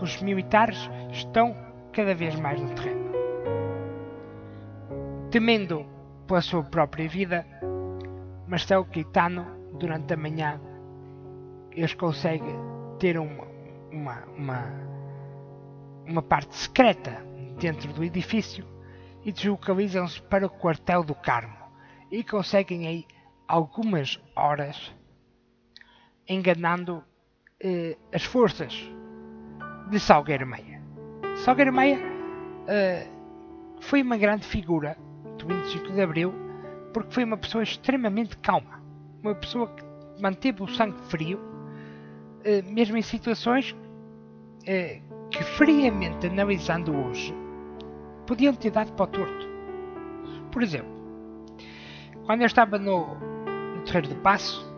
[0.00, 1.54] que os militares estão
[1.92, 3.10] cada vez mais no terreno.
[5.30, 5.84] Temendo
[6.26, 7.46] pela sua própria vida,
[8.48, 9.46] Marcelo Caetano,
[9.78, 10.58] durante a manhã,
[11.70, 12.56] eles conseguem
[12.98, 13.46] ter uma,
[13.92, 14.64] uma, uma,
[16.06, 17.22] uma parte secreta
[17.60, 18.64] dentro do edifício
[19.22, 21.58] e deslocalizam-se para o quartel do Carmo
[22.10, 23.06] e conseguem aí
[23.46, 24.94] algumas horas
[26.26, 27.04] enganando
[27.62, 28.90] eh, as forças
[29.90, 30.80] de Salgueiro Meia.
[31.44, 31.98] Salgueiro Meia
[32.68, 33.08] eh,
[33.80, 34.96] foi uma grande figura
[35.36, 36.32] do 25 de Abril
[36.92, 38.80] porque foi uma pessoa extremamente calma,
[39.20, 39.82] uma pessoa que
[40.22, 41.40] manteve o sangue frio
[42.44, 43.74] eh, mesmo em situações
[44.64, 47.34] eh, que friamente analisando hoje
[48.28, 49.48] podiam ter dado para o torto.
[50.52, 50.90] Por exemplo,
[52.26, 54.69] quando eu estava no, no Terreiro do Passo?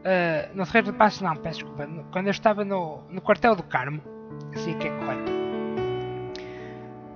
[0.00, 3.62] Uh, no Terreiro do Passo não, peço desculpa, quando eu estava no, no Quartel do
[3.62, 4.02] Carmo,
[4.54, 5.32] assim que é correto,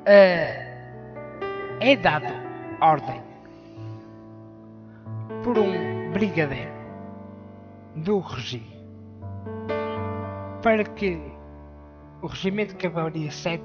[0.01, 0.75] uh,
[1.81, 2.33] é dado
[2.81, 3.23] ordem
[5.43, 6.73] por um brigadeiro
[7.97, 8.75] do regime
[10.65, 11.21] para que
[12.23, 13.63] o regimento de cavalaria 7,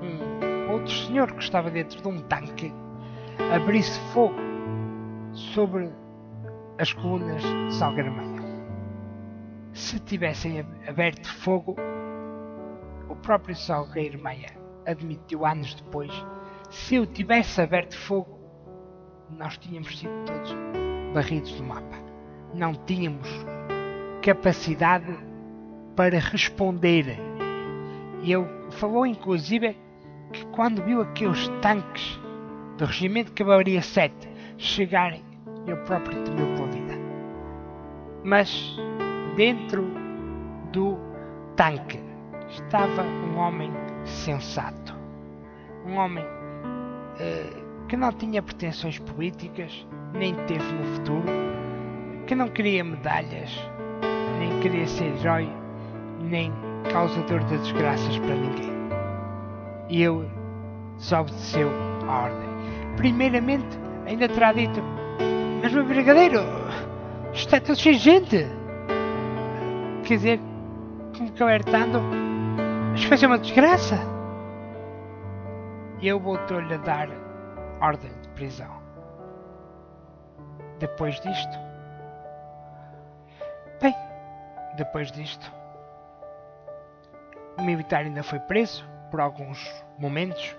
[0.00, 2.72] um outro senhor que estava dentro de um tanque,
[3.54, 4.34] abrisse fogo
[5.34, 5.90] sobre
[6.78, 8.31] as colunas de Salgarmeia.
[9.72, 11.76] Se tivessem aberto fogo,
[13.08, 14.50] o próprio Salgueiro Maia
[14.86, 16.12] admitiu anos depois,
[16.70, 18.38] se eu tivesse aberto fogo,
[19.30, 20.54] nós tínhamos sido todos
[21.14, 22.02] barridos do mapa
[22.54, 23.28] não tínhamos
[24.22, 25.18] capacidade
[25.96, 27.18] para responder.
[28.22, 29.76] Ele falou inclusive
[30.32, 32.18] que quando viu aqueles tanques
[32.78, 34.14] do Regimento de Cavalaria 7
[34.58, 35.24] chegarem,
[35.66, 36.94] ele próprio temeu pela vida.
[38.24, 38.76] Mas
[39.36, 39.84] dentro
[40.72, 40.98] do
[41.56, 42.00] tanque
[42.48, 43.72] estava um homem
[44.04, 44.94] sensato,
[45.86, 51.24] um homem uh, que não tinha pretensões políticas, nem teve no futuro,
[52.26, 53.50] que não queria medalhas,
[54.38, 55.48] nem queria ser herói,
[56.20, 56.52] nem
[56.92, 58.72] causador de desgraças para ninguém.
[59.88, 60.28] E ele
[60.96, 61.70] desobedeceu
[62.06, 62.48] a ordem.
[62.96, 64.80] Primeiramente, ainda terá dito:
[65.62, 66.40] Mas meu brigadeiro,
[67.32, 68.61] está tudo de gente.
[70.04, 70.40] Quer dizer,
[71.16, 72.00] como que alertando,
[72.94, 73.98] isto vai ser uma desgraça.
[76.00, 77.08] E eu voltou-lhe a dar
[77.80, 78.82] ordem de prisão.
[80.78, 81.58] Depois disto,
[83.82, 83.96] Bem,
[84.76, 85.52] depois disto,
[87.58, 89.58] o militar ainda foi preso por alguns
[89.98, 90.56] momentos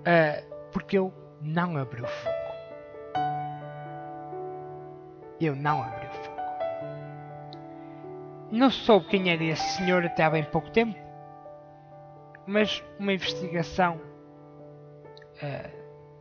[0.00, 1.12] uh, porque eu
[1.42, 2.34] não abri o fogo.
[5.38, 6.23] Eu não abri o fogo.
[8.54, 10.94] Não soube quem era esse senhor até há bem pouco tempo,
[12.46, 13.96] mas uma investigação
[15.42, 15.68] uh,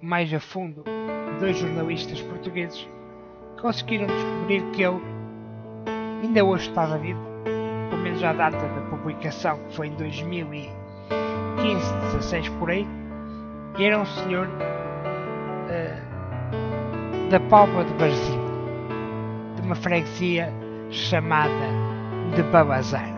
[0.01, 2.89] mais a fundo de dois jornalistas portugueses
[3.61, 4.99] conseguiram descobrir que ele
[6.23, 7.21] ainda hoje estava vivo,
[7.91, 12.87] pelo menos à data da publicação, que foi em 2015, 16 por aí,
[13.77, 14.47] e era um senhor
[15.69, 18.41] uh, da Póvoa de Brasil,
[19.55, 20.51] de uma freguesia
[20.89, 21.82] chamada
[22.35, 23.12] de Babazar.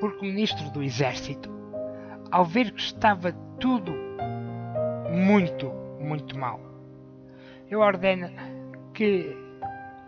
[0.00, 1.50] Porque o ministro do Exército,
[2.30, 3.92] ao ver que estava tudo
[5.10, 5.70] muito,
[6.00, 6.60] muito mal,
[7.70, 8.28] eu ordeno
[8.94, 9.36] que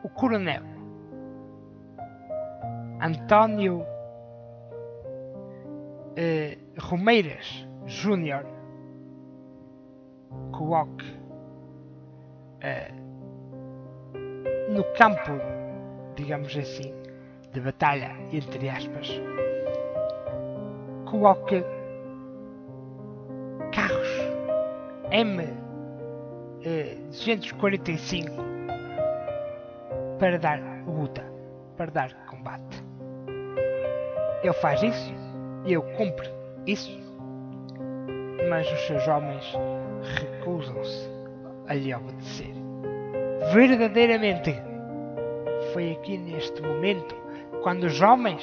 [0.02, 0.62] o coronel
[3.00, 3.84] António
[6.16, 8.44] eh, Romeiras Júnior
[10.52, 11.18] coloque
[12.60, 12.92] eh,
[14.70, 15.32] no campo,
[16.14, 16.99] digamos assim,
[17.52, 19.20] de batalha, entre aspas,
[21.04, 21.64] coloque
[23.72, 24.08] carros
[25.10, 25.42] M
[26.64, 28.30] eh, 245
[30.18, 31.24] para dar luta,
[31.76, 32.84] para dar combate.
[34.42, 35.20] Ele faz isso
[35.66, 36.26] eu cumpro
[36.66, 36.98] isso,
[38.48, 39.44] mas os seus homens
[40.02, 41.10] recusam-se
[41.68, 42.52] a lhe obedecer.
[43.52, 44.54] Verdadeiramente,
[45.72, 47.14] foi aqui neste momento
[47.62, 48.42] quando os homens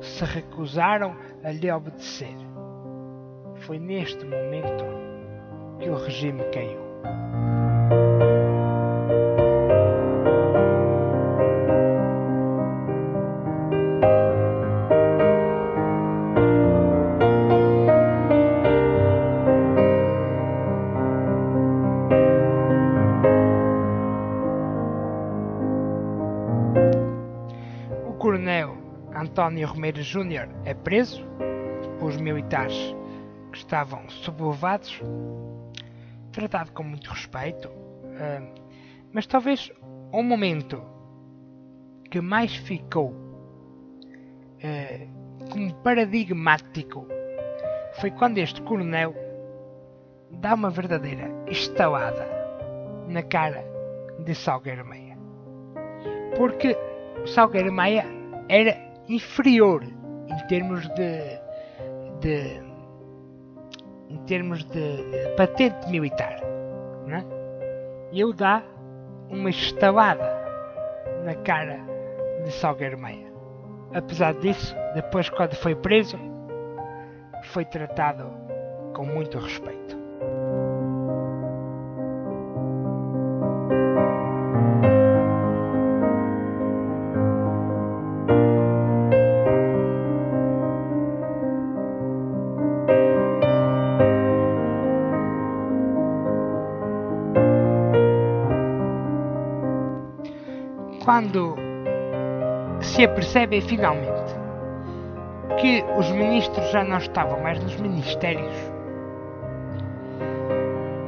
[0.00, 2.34] se recusaram a lhe obedecer.
[3.66, 4.84] Foi neste momento
[5.78, 6.80] que o regime caiu.
[29.52, 31.22] António Romero Júnior é preso
[31.98, 32.96] pelos militares
[33.52, 34.98] que estavam sublevados,
[36.32, 37.68] tratado com muito respeito,
[38.18, 38.40] ah,
[39.12, 39.70] mas talvez
[40.10, 40.82] o momento
[42.10, 43.14] que mais ficou
[44.64, 45.06] ah,
[45.50, 47.06] como paradigmático
[48.00, 49.14] foi quando este coronel
[50.30, 52.26] dá uma verdadeira estalada
[53.06, 53.62] na cara
[54.24, 55.18] de Salgueiro Meia.
[56.38, 56.74] Porque
[57.26, 58.06] Salgueiro Maia
[58.48, 61.40] era inferior em termos de,
[62.20, 62.62] de
[64.08, 66.40] em termos de patente militar,
[67.06, 67.24] né?
[68.12, 68.62] Ele dá
[69.30, 70.42] uma estalada
[71.24, 71.80] na cara
[72.44, 73.32] de Salgueiro Maia.
[73.94, 76.18] Apesar disso, depois quando foi preso,
[77.44, 78.30] foi tratado
[78.94, 80.01] com muito respeito.
[103.02, 104.32] Se apercebem finalmente
[105.60, 108.54] que os ministros já não estavam mais nos ministérios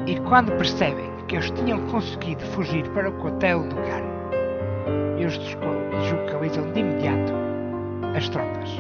[0.05, 4.12] e quando percebem que eles tinham conseguido fugir para o quartel do Carmo,
[5.18, 7.32] eles deslocalizam de imediato
[8.16, 8.70] as tropas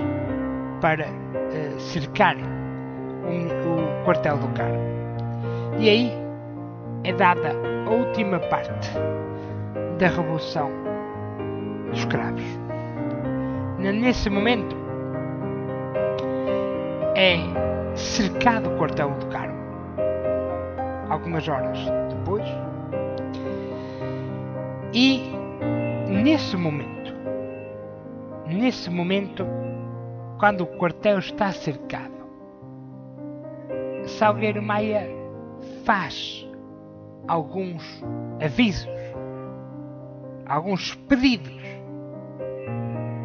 [0.80, 4.80] para eh, cercarem o, o quartel do Carmo.
[5.78, 6.12] E aí
[7.04, 7.52] é dada
[7.86, 8.90] a última parte
[10.00, 10.68] da Revolução
[11.90, 12.63] dos Escravos.
[13.92, 14.74] Nesse momento
[17.14, 17.36] é
[17.94, 19.58] cercado o quartel do Carmo.
[21.10, 21.78] Algumas horas
[22.08, 22.44] depois.
[24.94, 25.22] E
[26.08, 27.12] nesse momento,
[28.46, 29.46] nesse momento,
[30.38, 32.14] quando o quartel está cercado,
[34.06, 35.06] Salgueiro Maia
[35.84, 36.48] faz
[37.28, 38.02] alguns
[38.40, 38.88] avisos,
[40.46, 41.73] alguns pedidos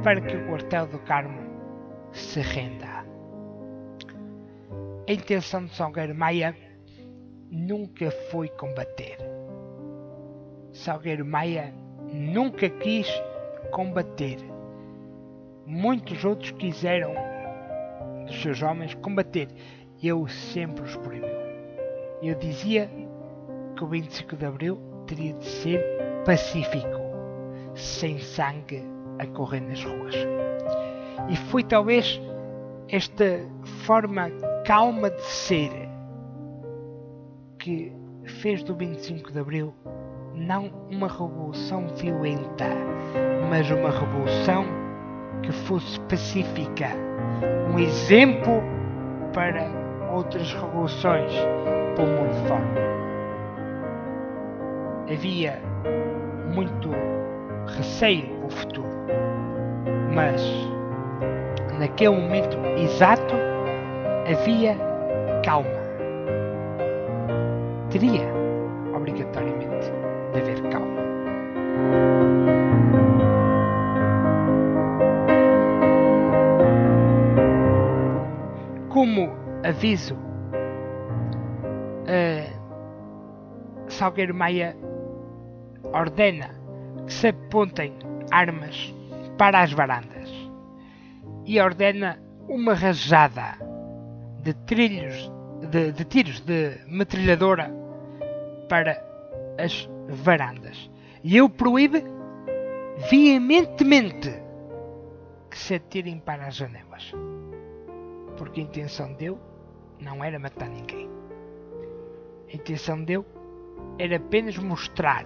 [0.04, 1.42] para que o quartel do Carmo
[2.14, 3.06] se renda.
[5.08, 6.56] A intenção de Salgueiro Maia
[7.52, 9.18] nunca foi combater.
[10.72, 11.74] Salgueiro Maia
[12.14, 13.10] nunca quis
[13.72, 14.38] combater.
[15.66, 17.14] Muitos outros quiseram,
[18.26, 19.50] dos seus homens, combater.
[20.02, 21.30] Eu sempre os proibiu.
[22.22, 22.90] Eu dizia
[23.76, 25.84] que o 25 de Abril teria de ser
[26.26, 27.00] pacífico,
[27.76, 30.16] sem sangue a correr nas ruas.
[31.30, 32.20] E foi talvez
[32.88, 33.40] esta
[33.86, 34.30] forma
[34.66, 35.72] calma de ser
[37.60, 37.94] que
[38.26, 39.74] fez do 25 de Abril
[40.34, 42.66] não uma revolução violenta,
[43.50, 44.66] mas uma revolução
[45.44, 46.90] que fosse pacífica,
[47.74, 48.62] um exemplo
[49.34, 49.70] para
[50.14, 51.32] outras revoluções
[51.96, 52.90] pelo mundo fora.
[55.12, 55.60] Havia
[56.54, 56.90] muito
[57.78, 58.89] receio pelo futuro,
[60.14, 60.42] mas,
[61.78, 63.36] naquele momento exato,
[64.28, 64.76] havia
[65.44, 65.70] calma.
[67.90, 68.28] Teria,
[68.94, 69.92] obrigatoriamente,
[70.34, 71.00] de haver calma.
[78.90, 79.34] Como
[79.64, 80.16] aviso,
[82.06, 82.60] uh,
[83.88, 84.76] Salgueiro Maia
[85.94, 86.50] ordena
[87.06, 87.94] que se apontem
[88.32, 88.94] armas
[89.40, 90.30] para as varandas
[91.46, 92.20] e ordena
[92.50, 93.58] uma rajada
[94.44, 95.32] de trilhos
[95.72, 97.72] de, de tiros de metralhadora
[98.68, 99.02] para
[99.58, 100.92] as varandas.
[101.24, 102.04] E eu proíbe
[103.10, 104.30] veementemente
[105.50, 107.14] que se atirem para as janelas.
[108.38, 109.38] Porque a intenção dele
[110.02, 111.10] não era matar ninguém.
[112.52, 113.26] A intenção dele
[113.98, 115.24] era apenas mostrar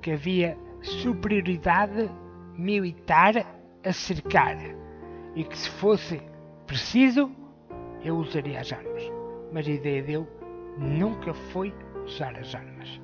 [0.00, 2.10] que havia superioridade
[2.56, 3.34] militar
[3.84, 4.56] a cercar
[5.34, 6.20] e que se fosse
[6.66, 7.30] preciso
[8.04, 9.02] eu usaria as armas.
[9.52, 10.26] Mas a ideia dele
[10.78, 11.74] nunca foi
[12.04, 13.00] usar as armas.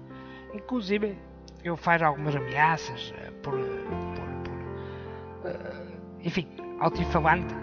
[0.55, 1.17] Inclusive
[1.65, 6.47] ele faz algumas ameaças uh, por, por, por uh, enfim,
[6.81, 7.55] altifalante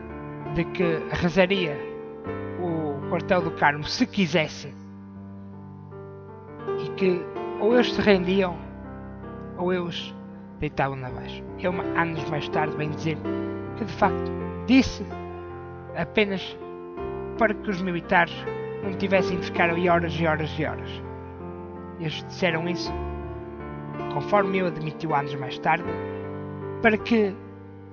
[0.56, 1.76] de que arrasaria
[2.62, 4.74] o quartel do Carmo se quisesse
[6.80, 7.22] e que
[7.60, 8.58] ou eles se rendiam
[9.58, 10.14] ou eles
[10.64, 11.44] deitavam na baixo.
[11.60, 13.18] Ele, anos mais tarde, vem dizer
[13.78, 14.32] que de facto
[14.66, 15.06] disse
[15.96, 16.58] apenas
[17.38, 18.34] para que os militares
[18.84, 20.90] não tivessem de ficar ali horas e horas e horas.
[22.00, 22.92] Eles disseram isso,
[24.14, 25.86] conforme eu admitiu anos mais tarde,
[26.82, 27.36] para que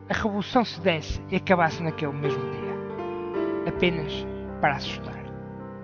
[0.08, 2.70] a revolução se desse e acabasse naquele mesmo dia.
[3.68, 4.26] Apenas
[4.60, 5.24] para assustar.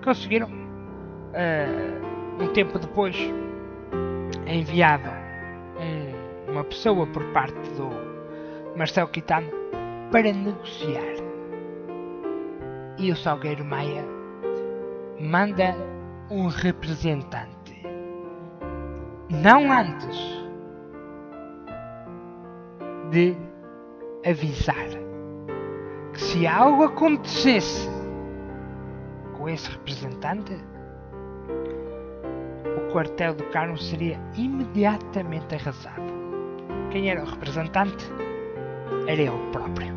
[0.03, 0.47] Conseguiram.
[0.47, 2.07] Uh,
[2.39, 3.15] um tempo depois
[4.45, 5.09] enviado
[6.57, 7.87] uma pessoa por parte do
[8.75, 9.47] Marcelo Quitano
[10.11, 11.15] para negociar.
[12.97, 14.03] E o Salgueiro Maia
[15.19, 15.75] manda
[16.31, 17.83] um representante.
[19.29, 20.17] Não antes
[23.11, 23.37] de
[24.27, 24.87] avisar
[26.11, 27.87] que se algo acontecesse
[29.37, 30.57] com esse representante,
[32.75, 36.16] o quartel do Carmo seria imediatamente arrasado.
[36.91, 38.05] Quem era o representante?
[39.07, 39.95] Era ele próprio.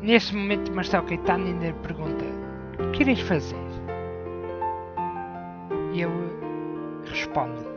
[0.00, 2.24] Nesse momento, Marcelo Caetano ainda pergunta:
[2.78, 3.56] O que ireis fazer?
[5.92, 6.30] E ele
[7.04, 7.76] responde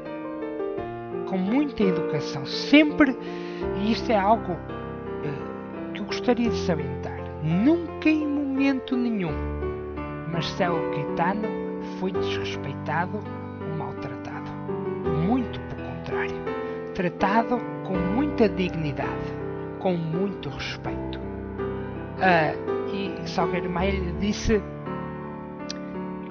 [1.30, 3.16] com muita educação, sempre,
[3.80, 9.32] e isto é algo uh, que eu gostaria de salientar: nunca em momento nenhum
[10.32, 11.48] Marcelo Caetano
[12.00, 13.20] foi desrespeitado
[13.62, 14.52] ou maltratado.
[15.26, 16.36] Muito pelo contrário,
[16.94, 19.34] tratado com muita dignidade,
[19.80, 21.20] com muito respeito.
[22.20, 24.62] Uh, e Salgueiro Maia disse: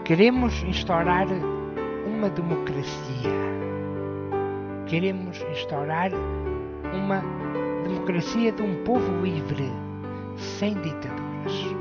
[0.04, 1.26] Queremos instaurar
[2.06, 3.48] uma democracia.
[4.86, 6.10] Queremos instaurar
[6.94, 7.37] uma democracia
[8.12, 9.70] de um povo livre,
[10.36, 11.76] sem ditaduras.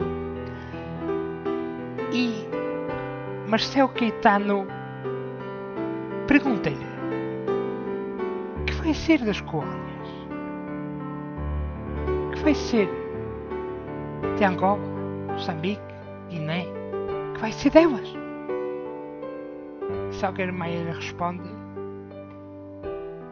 [2.12, 2.46] E
[3.48, 4.68] Marcelo Caetano
[6.28, 6.86] pergunta-lhe:
[8.66, 9.88] que vai ser das colônias?
[12.34, 12.90] que vai ser
[14.38, 14.82] de Angola,
[15.32, 15.82] Moçambique,
[16.30, 16.66] Guiné,
[17.34, 18.14] que vai ser delas.
[20.12, 21.50] Salgueiro Maia responde: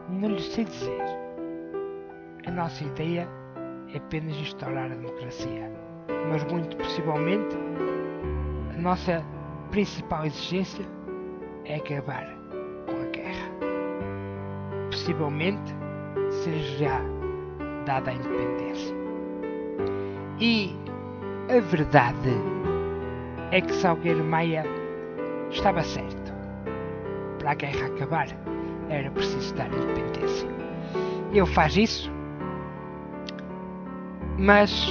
[0.09, 1.04] Não lhe sei dizer.
[2.55, 3.27] A nossa ideia
[3.93, 5.69] é apenas instaurar a democracia,
[6.29, 7.53] mas muito possivelmente
[8.73, 9.21] a nossa
[9.71, 10.85] principal exigência
[11.65, 12.25] é acabar
[12.85, 13.49] com a guerra.
[14.89, 15.75] Possivelmente
[16.29, 17.01] seja já
[17.85, 18.95] dada a independência.
[20.39, 20.73] E
[21.49, 22.31] a verdade
[23.51, 24.63] é que Salgueiro Maia
[25.51, 26.33] estava certo.
[27.37, 28.27] Para a guerra acabar,
[28.87, 30.47] era preciso dar independência.
[31.33, 32.14] Ele faz isso,
[34.37, 34.87] mas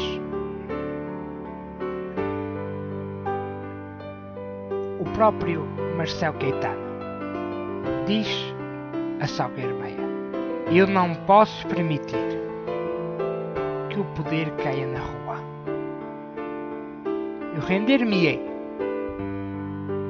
[5.01, 5.67] o próprio
[5.97, 6.83] Marcelo Caetano
[8.07, 8.29] diz
[9.21, 9.97] a Salgueiro Maia:
[10.73, 12.43] Eu não posso permitir
[13.91, 15.55] que o poder caia na rua
[17.55, 18.43] eu render-me-ei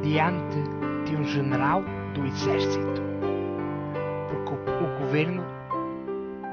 [0.03, 0.57] diante
[1.05, 1.83] de um general
[2.15, 3.03] do exército,
[4.31, 5.45] porque o, o governo,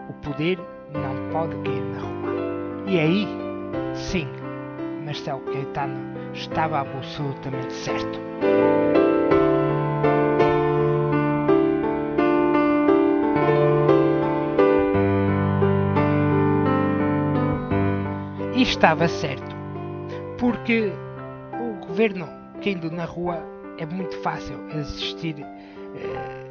[0.10, 0.60] o poder
[0.92, 2.51] não pode cair na rua.
[2.88, 3.28] E aí,
[3.94, 4.28] sim,
[5.06, 8.20] Marcelo Caetano estava absolutamente certo.
[18.56, 19.56] E estava certo
[20.38, 20.92] porque
[21.60, 22.28] o governo
[22.64, 23.44] indo na rua
[23.78, 26.48] é muito fácil assistir eh,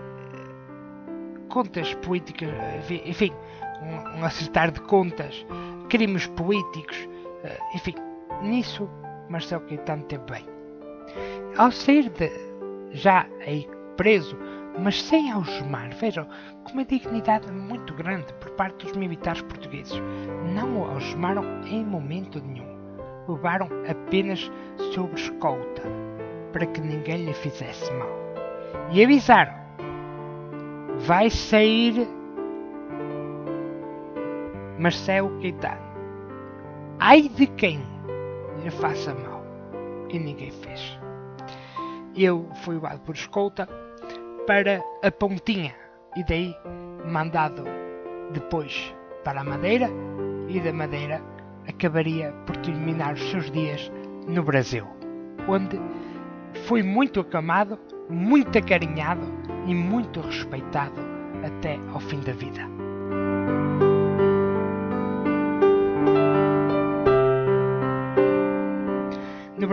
[1.49, 2.51] contas políticas,
[2.89, 3.33] enfim,
[3.83, 5.45] um, um acertar de contas,
[5.91, 7.09] crimes políticos,
[7.45, 7.95] eh, enfim,
[8.43, 8.89] nisso
[9.29, 10.47] Marcelo Caetano teve bem.
[11.59, 12.31] Ao sair de,
[12.93, 14.39] já aí preso,
[14.79, 16.27] mas sem algemar, vejam,
[16.65, 20.01] com uma dignidade muito grande por parte dos militares portugueses,
[20.55, 22.71] não o algemaram em momento nenhum.
[23.29, 24.51] Levaram apenas
[24.95, 25.83] sob escolta,
[26.53, 28.09] para que ninguém lhe fizesse mal.
[28.91, 29.53] E avisaram:
[30.99, 32.09] vai sair
[34.81, 35.83] Marcelo Caetano.
[36.99, 37.81] Ai de quem
[38.63, 39.45] lhe faça mal.
[40.09, 40.99] E ninguém fez.
[42.17, 43.69] Eu fui levado por escolta
[44.47, 45.75] para a Pontinha
[46.17, 46.57] e daí
[47.05, 47.63] mandado
[48.33, 49.91] depois para a Madeira
[50.49, 51.21] e da Madeira
[51.69, 53.93] acabaria por terminar os seus dias
[54.27, 54.87] no Brasil,
[55.47, 55.79] onde
[56.67, 57.79] foi muito acamado,
[58.09, 59.27] muito acarinhado
[59.67, 61.01] e muito respeitado
[61.45, 62.80] até ao fim da vida.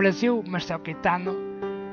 [0.08, 1.36] Brasil, Marcelo Caetano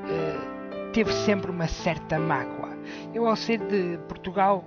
[0.08, 2.70] eh, teve sempre uma certa mágoa.
[3.12, 4.64] Eu, ao sair de Portugal,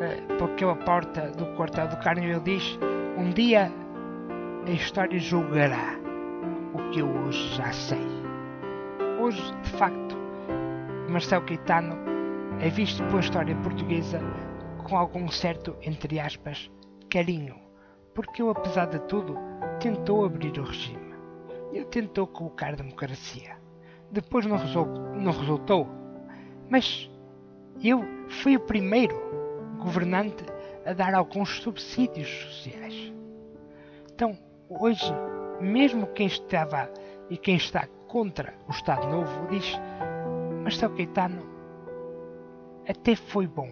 [0.00, 2.78] eh, por aquela porta do quartel do Carneiro, diz:
[3.18, 3.72] Um dia
[4.64, 5.98] a história julgará
[6.74, 8.06] o que eu hoje já sei.
[9.20, 10.16] Hoje, de facto,
[11.08, 11.98] Marcelo Caetano
[12.60, 14.20] é visto pela história portuguesa
[14.84, 16.70] com algum certo, entre aspas,
[17.10, 17.56] carinho,
[18.14, 19.36] porque ele, apesar de tudo,
[19.80, 21.01] tentou abrir o regime.
[21.72, 23.56] Ele tentou colocar democracia.
[24.10, 24.58] Depois não,
[25.14, 25.88] não resultou,
[26.68, 27.10] mas
[27.82, 29.14] ele foi o primeiro
[29.78, 30.44] governante
[30.84, 33.12] a dar alguns subsídios sociais.
[34.14, 34.36] Então,
[34.68, 35.12] hoje,
[35.60, 36.90] mesmo quem estava
[37.30, 39.80] e quem está contra o Estado Novo diz:
[40.62, 41.42] Marcelo Caetano
[42.88, 43.70] até foi bom.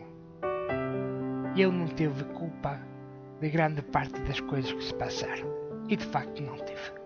[1.55, 2.81] Ele não teve culpa
[3.41, 5.49] de grande parte das coisas que se passaram.
[5.89, 7.00] E de facto não teve.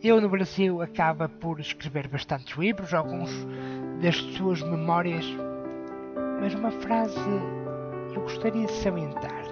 [0.00, 3.30] Ele no Brasil acaba por escrever bastantes livros, alguns
[4.00, 5.26] das suas memórias,
[6.40, 7.18] mas uma frase
[8.14, 9.42] eu gostaria de salientar.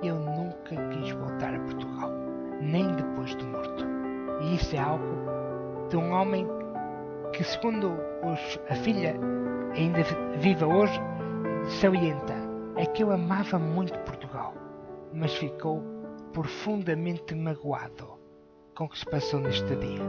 [0.00, 2.08] Eu nunca quis voltar a Portugal,
[2.60, 3.84] nem depois de morto.
[4.42, 6.46] E isso é algo de um homem
[7.32, 9.16] que, segundo os, a filha
[9.74, 10.04] ainda
[10.38, 11.00] viva hoje,
[11.80, 12.34] salienta
[12.76, 14.54] é que eu amava muito Portugal,
[15.12, 15.82] mas ficou
[16.32, 18.17] profundamente magoado
[18.78, 20.00] com que se passou neste dia.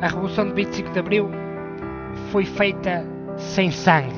[0.00, 1.30] A Revolução de 25 de Abril
[2.32, 3.04] foi feita
[3.36, 4.16] sem sangue.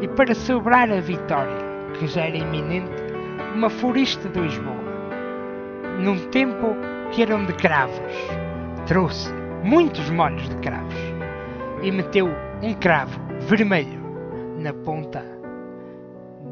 [0.00, 1.58] E para celebrar a vitória,
[1.98, 2.90] que já era iminente,
[3.54, 4.82] uma florista de Lisboa,
[6.00, 6.74] num tempo
[7.10, 8.00] que eram de cravos,
[8.86, 9.30] trouxe
[9.62, 10.94] muitos molhos de cravos
[11.82, 12.30] e meteu
[12.62, 14.00] um cravo vermelho
[14.58, 15.41] na ponta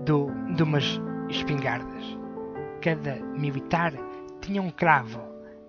[0.04, 2.18] do, de umas espingardas.
[2.80, 3.92] Cada militar
[4.40, 5.20] tinha um cravo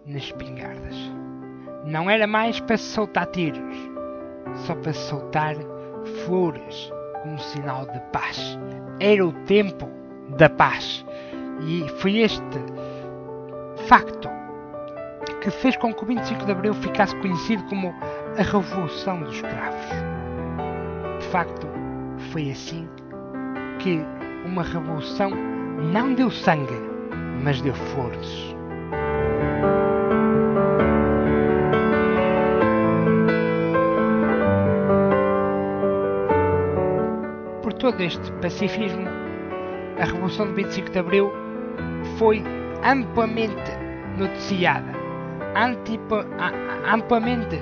[0.05, 0.95] nas espingardas.
[1.86, 3.75] Não era mais para soltar tiros,
[4.65, 5.55] só para soltar
[6.25, 8.57] flores como sinal de paz.
[8.99, 9.89] Era o tempo
[10.38, 11.05] da paz.
[11.61, 12.41] E foi este
[13.88, 14.29] facto
[15.41, 17.93] que fez com que o 25 de Abril ficasse conhecido como
[18.38, 19.86] a Revolução dos Cravos.
[21.19, 21.67] De facto,
[22.32, 22.88] foi assim
[23.79, 24.05] que
[24.45, 25.31] uma revolução
[25.91, 26.79] não deu sangue,
[27.43, 28.55] mas deu flores.
[37.61, 39.07] Por todo este pacifismo,
[39.99, 41.31] a Revolução de 25 de Abril
[42.17, 42.43] foi
[42.83, 43.71] amplamente
[44.17, 44.91] noticiada,
[46.91, 47.59] amplamente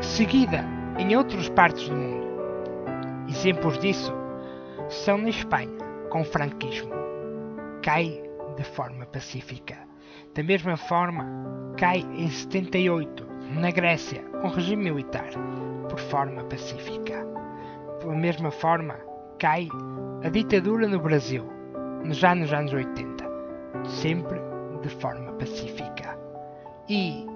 [0.00, 0.64] seguida
[0.98, 2.26] em outras partes do mundo.
[3.28, 4.12] Exemplos disso
[4.88, 5.68] são na Espanha,
[6.10, 6.92] com franquismo.
[7.82, 8.22] Cai
[8.56, 9.78] de forma pacífica.
[10.34, 11.24] Da mesma forma,
[11.76, 13.26] cai em 78,
[13.58, 15.30] na Grécia, com regime militar,
[15.88, 17.26] por forma pacífica.
[18.04, 18.96] Da mesma forma,
[19.38, 19.68] cai
[20.22, 21.44] a ditadura no Brasil,
[22.10, 23.24] já nos anos 80,
[23.84, 24.40] sempre
[24.82, 26.18] de forma pacífica.
[26.88, 27.26] E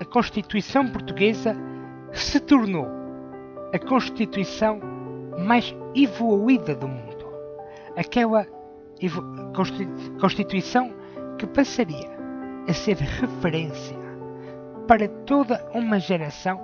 [0.00, 1.54] a Constituição Portuguesa
[2.12, 2.86] se tornou
[3.72, 4.80] a Constituição
[5.38, 7.09] mais evoluída do mundo
[7.96, 8.46] aquela
[10.20, 10.92] Constituição
[11.38, 12.10] que passaria
[12.68, 13.96] a ser referência
[14.86, 16.60] para toda uma geração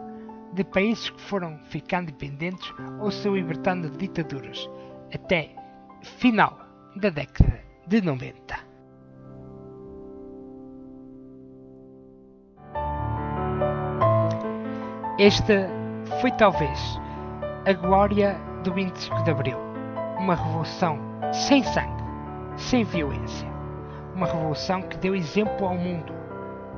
[0.53, 4.69] de países que foram ficando dependentes ou se libertando de ditaduras
[5.15, 5.55] até
[6.03, 6.59] final
[6.97, 8.67] da década de 90.
[15.19, 15.71] Esta
[16.21, 17.01] foi talvez
[17.65, 19.66] a glória do 25 de Abril
[20.19, 20.99] uma revolução
[21.33, 22.03] sem sangue,
[22.57, 23.49] sem violência.
[24.15, 26.13] Uma revolução que deu exemplo ao mundo.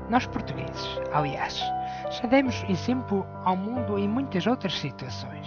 [0.09, 1.63] Nós portugueses, aliás,
[2.11, 5.47] já demos exemplo ao mundo em muitas outras situações.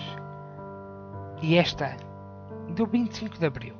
[1.41, 1.97] E esta,
[2.69, 3.75] do 25 de Abril,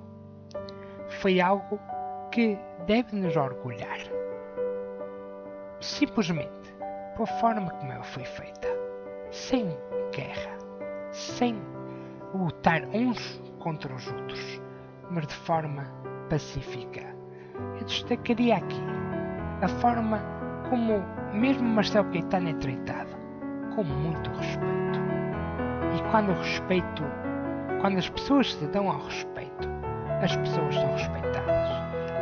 [1.21, 1.79] foi algo
[2.31, 3.99] que deve nos orgulhar.
[5.79, 6.61] Simplesmente
[7.15, 8.67] pela forma como ela foi feita.
[9.29, 9.77] Sem
[10.11, 10.57] guerra.
[11.11, 11.61] Sem
[12.33, 14.61] lutar uns contra os outros.
[15.09, 15.83] Mas de forma
[16.29, 17.15] pacífica.
[17.79, 18.81] Eu destacaria aqui
[19.61, 20.19] a forma
[20.69, 21.03] como
[21.33, 23.15] mesmo Marcelo Caetano é tratado.
[23.75, 24.99] Com muito respeito.
[25.95, 27.03] E quando o respeito,
[27.79, 29.69] quando as pessoas se dão ao respeito,
[30.21, 31.71] as pessoas são respeitadas.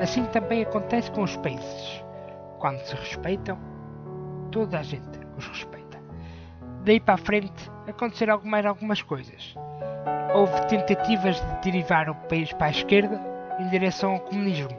[0.02, 2.04] Assim também acontece com os países.
[2.60, 3.58] Quando se respeitam,
[4.52, 6.00] toda a gente os respeita.
[6.84, 9.56] Daí para a frente aconteceram mais algumas coisas.
[10.34, 13.20] Houve tentativas de derivar o país para a esquerda
[13.60, 14.78] em direção ao comunismo.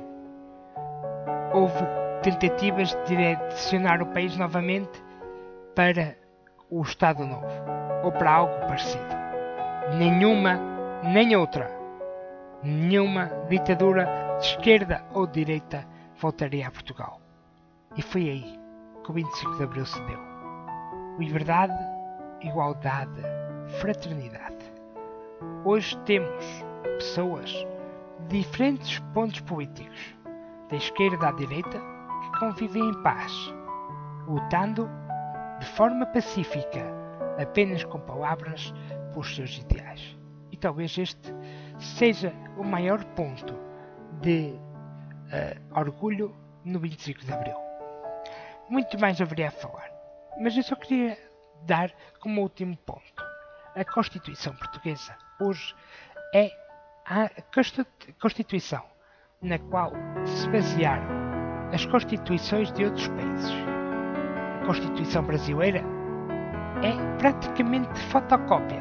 [1.52, 1.84] Houve
[2.22, 5.02] tentativas de direcionar o país novamente
[5.74, 6.16] para
[6.70, 7.46] o Estado Novo
[8.04, 9.04] ou para algo parecido.
[9.98, 10.60] Nenhuma
[11.02, 11.70] nem outra,
[12.62, 15.84] nenhuma ditadura de esquerda ou de direita
[16.20, 17.20] voltaria a Portugal.
[17.96, 18.60] E foi aí
[19.02, 20.20] que o 25 de Abril se deu.
[21.18, 21.76] Liberdade,
[22.40, 23.20] igualdade,
[23.80, 24.59] fraternidade.
[25.64, 26.44] Hoje temos
[26.98, 27.50] pessoas
[28.28, 30.14] de diferentes pontos políticos,
[30.68, 33.32] da esquerda à direita, que convivem em paz,
[34.26, 34.88] lutando
[35.58, 36.84] de forma pacífica,
[37.40, 38.74] apenas com palavras,
[39.12, 40.18] pelos seus ideais.
[40.50, 41.34] E talvez este
[41.78, 43.54] seja o maior ponto
[44.20, 47.56] de uh, orgulho no 25 de Abril.
[48.68, 49.90] Muito mais haveria a falar,
[50.38, 51.16] mas eu só queria
[51.66, 53.24] dar como último ponto.
[53.74, 55.74] A Constituição Portuguesa hoje
[56.34, 56.50] é
[57.06, 57.28] a
[58.20, 58.82] Constituição
[59.42, 59.92] na qual
[60.24, 61.08] se basearam
[61.72, 63.52] as Constituições de outros países.
[64.60, 65.82] A Constituição Brasileira
[66.82, 68.78] é praticamente fotocópia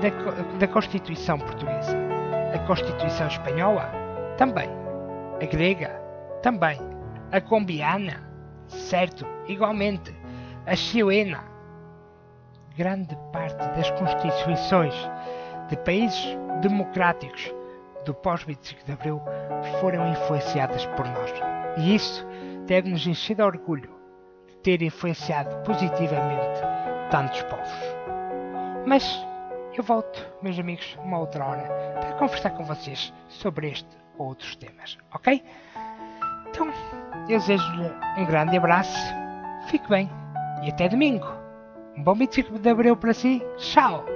[0.00, 1.96] da, da Constituição Portuguesa.
[2.54, 3.90] A Constituição Espanhola
[4.36, 4.68] também.
[5.40, 6.00] A grega
[6.42, 6.78] também.
[7.32, 8.28] A colombiana,
[8.68, 10.14] certo, igualmente.
[10.66, 11.44] A chilena.
[12.76, 14.94] Grande parte das constituições
[15.68, 17.52] de países democráticos
[18.04, 19.20] do pós-25 de Abril
[19.80, 21.32] foram influenciadas por nós.
[21.78, 22.26] E isso
[22.66, 23.90] deve nos encher de orgulho
[24.48, 26.60] de ter influenciado positivamente
[27.10, 27.96] tantos povos.
[28.86, 29.26] Mas
[29.76, 33.88] eu volto, meus amigos, uma outra hora para conversar com vocês sobre este
[34.18, 35.42] ou outros temas, ok?
[36.48, 36.72] Então,
[37.28, 38.98] eu desejo-lhe um grande abraço,
[39.68, 40.08] fique bem
[40.62, 41.26] e até domingo.
[41.96, 43.42] Um bom 25 de Abril para si.
[43.58, 44.15] Tchau!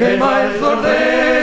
[0.00, 1.39] quem mais ordena.